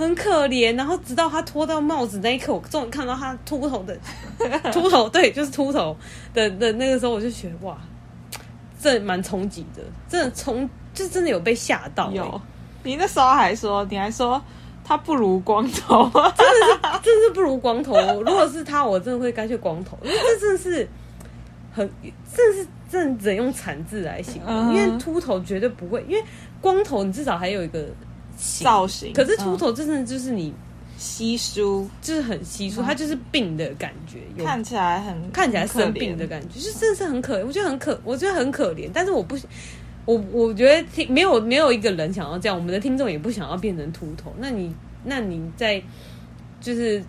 [0.00, 3.94] 很可怜，然后直到他脱掉帽子那一刻，我终于看到他秃头的
[4.72, 5.94] 秃头，对，就是秃头
[6.32, 7.76] 的的那个时候，我就觉得哇，
[8.80, 12.14] 这蛮冲击的，真的冲，就真的有被吓到、欸。
[12.14, 12.40] 有，
[12.82, 14.42] 你那时候还说，你还说
[14.82, 17.94] 他不如光头，真的是，真的是不如光头。
[18.22, 20.88] 如果是他，我真的会干脆光头，因为这真的是
[21.74, 21.90] 很，
[22.34, 26.24] 真的是真的只能用惨字来形容，嗯、因为秃头绝对不会，因为
[26.58, 27.86] 光头你至少还有一个。
[28.62, 30.52] 造型，可是秃头真的就是你
[30.96, 38.90] 稀疏，就是很稀疏，它就是病的感觉，看起来很看起来生病的感觉，就是真的是很可怜，我觉得很可，我觉得很可怜。
[38.92, 39.36] 但是我不，
[40.04, 44.32] 我我觉得听没有没有一个人想要这样，我们的听众也不想要变成秃头。
[44.38, 44.74] 那你
[45.04, 45.82] 那你在
[46.60, 47.02] 就是。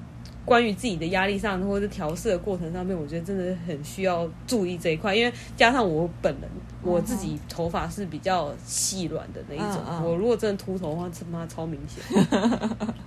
[0.43, 5.15] 关于自己的压力上，或者是调试的过程上面，我觉得真的很需要注意这一块。
[5.15, 6.49] 因为加上我本人，
[6.83, 9.77] 我自己头发是比较细软的那一种。
[9.87, 10.01] Uh.
[10.03, 12.03] 我如果真的秃头的话，他妈超明显，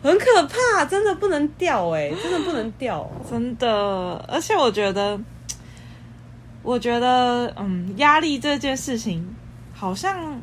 [0.03, 4.25] 很可怕，真的不能掉哎、欸，真的不能掉，真的。
[4.29, 5.18] 而且我觉得，
[6.62, 9.35] 我觉得，嗯，压力这件事情，
[9.72, 10.41] 好像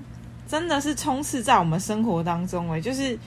[0.47, 3.17] 真的是充斥在我们生活当中哎、欸，就是。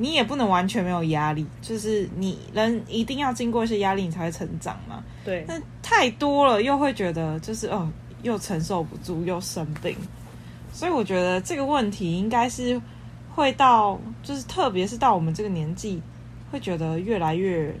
[0.00, 5.02] 你也不能完全没有压力，就是你人一定要经过一些压力，你才会成长嘛。
[5.24, 7.90] 对，但太多了又会觉得就是哦，
[8.22, 9.96] 又承受不住，又生病，
[10.72, 12.80] 所以我觉得这个问题应该是
[13.34, 16.02] 会到，就是特别是到我们这个年纪，
[16.50, 17.74] 会觉得越来越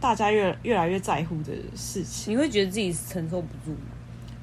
[0.00, 2.32] 大家越越来越在乎的事情。
[2.32, 3.92] 你会觉得自己承受不住吗？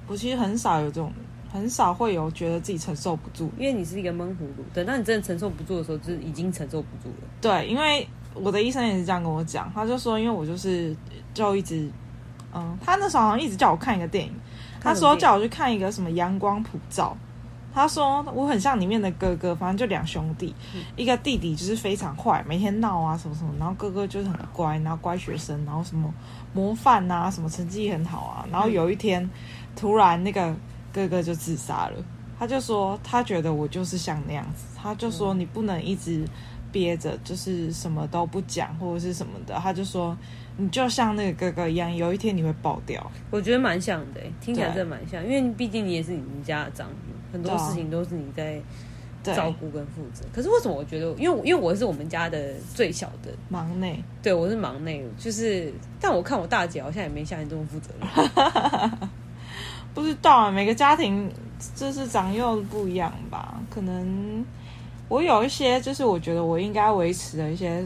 [0.07, 1.11] 我其实很少有这种。
[1.49, 4.65] 很少会有觉得自己承受不住，因为你是一个闷葫芦。
[4.73, 7.27] 等到你真的承受不住的时候，就是已经承受不住了。
[7.39, 10.93] 对，因为我的医生也是这样跟我讲，他就说，因为我就是
[11.33, 11.89] 就一直，
[12.53, 14.31] 嗯，他那时候好像一直叫我看一个电影，
[14.81, 17.15] 他说叫我去看一个什么《阳光普照》，
[17.75, 26.13] 他说我很像里面的哥哥，反正就两兄弟，嗯、一个弟弟就是非常坏，每天闹啊什么什么，然后哥哥就是很乖，然后乖学生，然后什么
[26.53, 29.29] 模范啊，什么成绩很好啊，然后有一天、嗯、
[29.75, 30.55] 突然那个。
[30.93, 31.93] 哥哥就自杀了，
[32.39, 36.27] 他就说他觉得我就是像那样子，他就说你不能一直
[36.71, 40.17] 憋着，就是什么都不讲或者是什么的，他就说
[40.57, 43.11] 你就像那个哥哥一样，有一天你会爆掉。
[43.31, 48.59] 我觉得蛮像的，听起来真的蛮像，因为毕竟你也是你们家的长女，很多事情都是你在
[49.23, 50.25] 照顾跟负责。
[50.33, 58.91] 可是为什么我觉得，因为因为我是我们家的最小的忙内，对，我是忙内，就是但我看我大姐好像也没像你这么负责任。
[59.93, 61.27] 不知道啊，每个家庭
[61.75, 64.45] 就是长幼不一样吧，可能
[65.07, 67.85] 我有一些就是我觉得我应该维持的一些。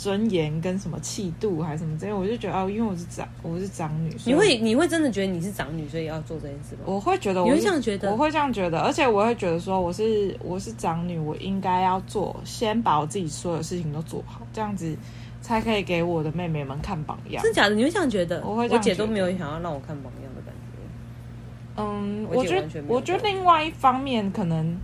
[0.00, 6.84] 尊严跟什么气度还是什么这些，我就觉得哦，因为我是长我是长女，你会你会真的觉得你是长女，所以要做这件事吗？
[6.86, 8.10] 我会觉得我，你会这样觉得？
[8.10, 14.96] 我会这样觉得，而且我会觉得说，我是我是长女，我应该要做，先把我自己所有事情都做好，这样子
[15.42, 17.42] 才可以给我的妹妹们看榜样。
[17.42, 17.74] 真假的？
[17.74, 18.42] 你会这样觉得？
[18.42, 21.76] 我会，我姐都没有想要让我看榜样的感觉。
[21.76, 24.74] 嗯，我觉得我觉得另外一方面可能。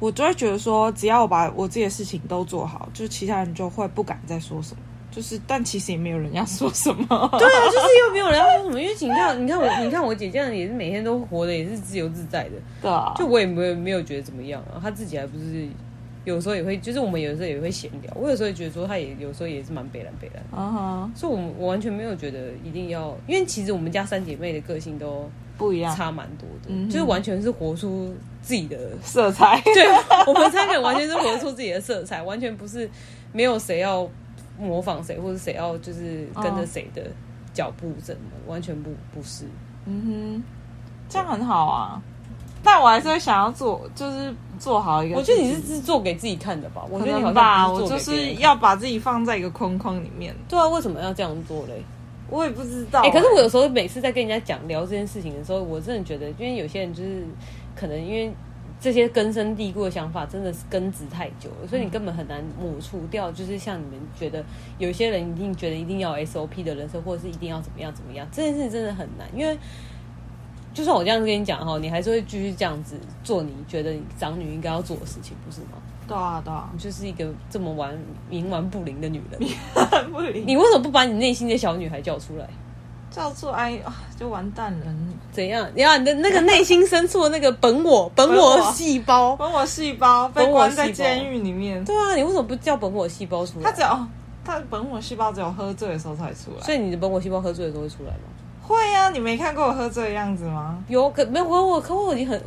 [0.00, 4.80] 我就会觉得说，只要我把我自己的事情都做好，就是其他人就会不敢再说什么。
[5.10, 7.06] 就是，但其实也没有人要 说什么。
[7.06, 8.80] 对啊，就是又没有人要说什么。
[8.80, 12.50] 因为你看，你看我，你看我姐这样也是每天都活得也是自由自在的。
[12.80, 14.78] 对啊，就我也没有没有觉得怎么样啊。
[14.80, 15.68] 她自己还不是
[16.24, 18.12] 有时候也会，就是我们有时候也会闲聊。
[18.14, 20.42] 我有时候也觉得说，她也有时候也是蛮北烂北烂。
[20.50, 25.30] 啊哈，所以我我完全没有觉得一定要，因为其实我们家三姐妹的个性都。
[25.58, 29.60] 不一样，差蛮多的，嗯、就是完全是活出自己的色彩。
[29.60, 29.86] 对，
[30.26, 32.88] 我们三个人完全是活出自己的色彩，完全不是
[33.30, 34.08] 没有谁要
[34.58, 37.02] 模仿谁，或者谁要就是跟着谁的
[37.52, 39.44] 脚步怎么，哦、完全不不是。
[39.84, 40.42] 嗯哼，
[41.10, 42.02] 这样很好啊。
[42.62, 45.16] 但我还是会想要做，就是做好一个。
[45.16, 46.82] 我觉得你是是做给自己看的吧？
[46.90, 50.34] 我觉得你好像我就是要把自己放在一个框框里面。
[50.48, 51.82] 对啊，为什么要这样做嘞？
[52.28, 53.08] 我也不知道、欸。
[53.08, 57.24] 哎、欸，可是我有时候每次在跟人家讲聊这件事情的时候，我真的觉得，因为有些人就是
[57.74, 58.32] 可能因为
[58.80, 63.32] 这些根深蒂固的想法真的是根植太久了，所以你根本很难抹除掉。
[63.32, 64.44] 就是像你们觉得
[64.78, 69.26] 有些人一定觉得一定要 SOP 的人生，或者是一定要怎么样怎么样，这件事情真的很难。
[69.34, 69.58] 因为
[70.72, 75.78] 就算我这样子跟你讲哈，你还是会继续这样子做你觉得你长女应该要做的事情，不是吗？
[76.06, 77.96] 对啊，对啊，你就是一个这么玩
[78.30, 80.44] 冥顽不灵的女人，冥顽不灵。
[80.46, 82.48] 你为什么不把你内心的小女孩叫出来？
[83.10, 84.86] 叫出来啊，就完蛋了。
[85.32, 85.68] 怎样？
[85.74, 91.84] 你要你的那个内心深处的那个本我， 本我细胞，本我细胞被关在监狱里面。
[91.84, 93.64] 对啊，你为什么不叫本我细胞出来？
[93.64, 93.88] 他只有
[94.44, 96.64] 他本我细胞只有喝醉的时候才出来。
[96.64, 98.30] 所以你的本我细胞喝醉的时候会出来吗？
[98.74, 100.82] 会啊，你没看过我喝醉的样子吗？
[100.88, 102.40] 有，可没有我我可我已经很。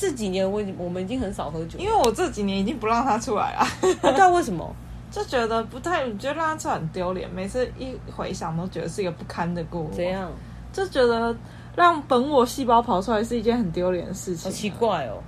[0.00, 3.66] 这几年我已经我们已经很少喝酒，因为我这几年已经不让他出来了。
[4.00, 4.72] 不知道为什么，
[5.10, 7.28] 就觉得不太，觉得让他出来很丢脸。
[7.34, 9.90] 每次一回想都觉得是一个不堪的过往。
[9.90, 10.30] 怎样？
[10.72, 11.36] 就觉得
[11.74, 14.48] 让本我细胞跑出来是一件很丢脸的事情。
[14.48, 15.18] 好奇怪哦。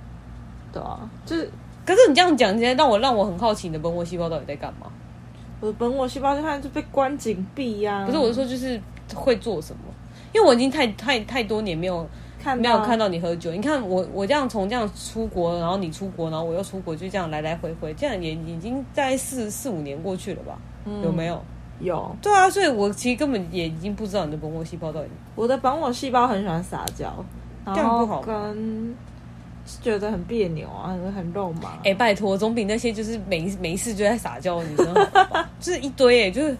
[0.71, 1.51] 对啊，就是。
[1.85, 4.87] 可是你这样讲，今天让我让我很好奇，你的本我细胞到底在干嘛？
[5.59, 8.05] 我的本我细胞就看就被关紧闭呀。
[8.05, 8.79] 不是，我是说就是
[9.13, 9.90] 会做什么？
[10.33, 12.07] 因为我已经太太太多年没有
[12.41, 12.57] 看。
[12.57, 20.57] 没有看到你喝酒，你看我我这样从这样出国，然后你出国，然后我又出国，就这样来来回回，这样也已经在四四五年过去了吧？
[20.85, 21.39] 嗯、有没有？
[21.81, 22.15] 有。
[22.19, 25.07] 对啊，所以我其实根本也已经不知道你的本我细胞到底。
[25.35, 27.13] 我的本我细胞很喜欢撒娇，
[27.67, 28.95] 这样不好，跟
[29.83, 31.73] 觉得很别扭啊，很肉麻。
[31.83, 35.47] 哎、欸，拜托，总比那些就是没没事就在撒娇的女生好吧？
[35.61, 36.57] 就是一堆哎、欸，就是。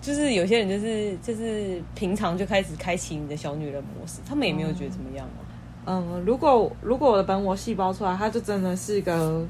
[0.00, 5.42] 就是有些人就是就是平常就开始开启你的小女人模式，他们也没有觉得怎么样啊。
[5.86, 9.44] 嗯，如果如果我的本我细胞出来，她就真的是个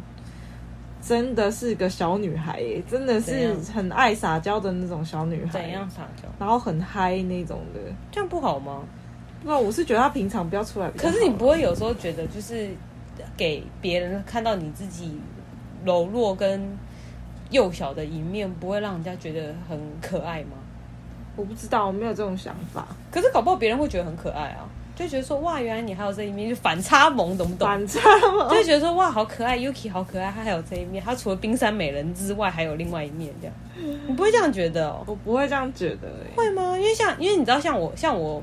[1.02, 5.52] 真的是个小女孩耶，真的是很爱撒娇的那种小女孩。
[5.52, 6.28] 怎样撒娇？
[6.38, 7.80] 然后很嗨那种的，
[8.10, 8.82] 这样不好吗？
[9.44, 10.90] 不，我是觉得她平常不要出来。
[10.92, 12.70] 可是你不会有时候觉得，就是
[13.36, 15.20] 给别人看到你自己
[15.84, 16.78] 柔弱跟。
[17.50, 20.56] 幼小的一面不会让人家觉得很可爱吗？
[21.36, 22.86] 我不知道，我没有这种想法。
[23.10, 27.68] 可是搞不好别人会觉得很可爱啊，就觉得说哇，原来你还有这一面，就反差萌，懂不懂？
[27.68, 33.54] 反差萌，就觉得说哇，好可爱，Yuki 好可爱，他还有这一面，他除了冰山美人之外，还有另外一面，这样。
[34.06, 35.04] 你不会这样觉得哦？
[35.06, 36.76] 我不会这样觉得，会吗？
[36.78, 38.42] 因为像，因为你知道，像我，像我。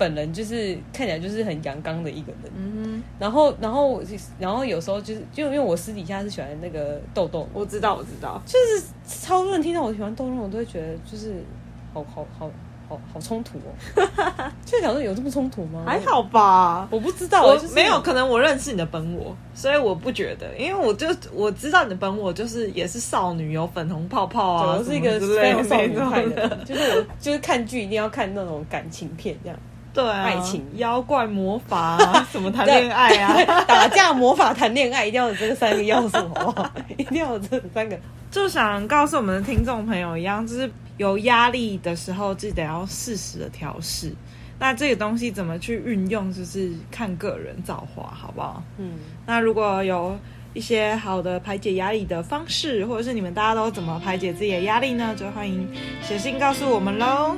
[0.00, 4.02] 本人就是看起来就是很阳刚的一个人，嗯哼，然后然后
[4.38, 11.44] 然后有时候就是就因为我私底下是喜欢那个豆豆，我知道我知道，就是超多人听到我喜欢豆豆，我都会觉得就是
[11.92, 12.50] 好好好
[12.88, 15.84] 好好冲突哦， 就想说有这么冲突吗？
[15.86, 29.58] 还好吧，我不知道，我没有，可能我认识你的本我，所以我不觉得，因为我就我知道你的本我就是也是少女，有粉红泡泡啊，我是一个非常少女派的，就是我就是看剧一定要看那种感情片这样。
[29.92, 31.98] 对爱情妖怪魔法
[32.30, 33.34] 什么谈恋爱啊？
[33.66, 37.98] 打架魔法谈恋爱一定要有这个三个要素好不好一定要有这三个。
[38.30, 44.12] 就想告诉我们的听众朋友一样就是有压力的时候自己得要适时的调试。
[44.58, 48.62] 那这个东西怎么去运用就是看个人造化好不好？
[48.78, 48.92] 嗯。
[49.26, 50.16] 那如果有
[50.52, 55.66] 一些好的排解压力的方式或者是你们大家都怎么排解自己的压力呢就欢迎
[56.02, 57.36] 写信告诉我们喽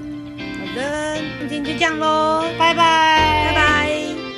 [0.75, 1.17] 那
[1.49, 4.32] 今天就这样喽，拜拜，拜拜。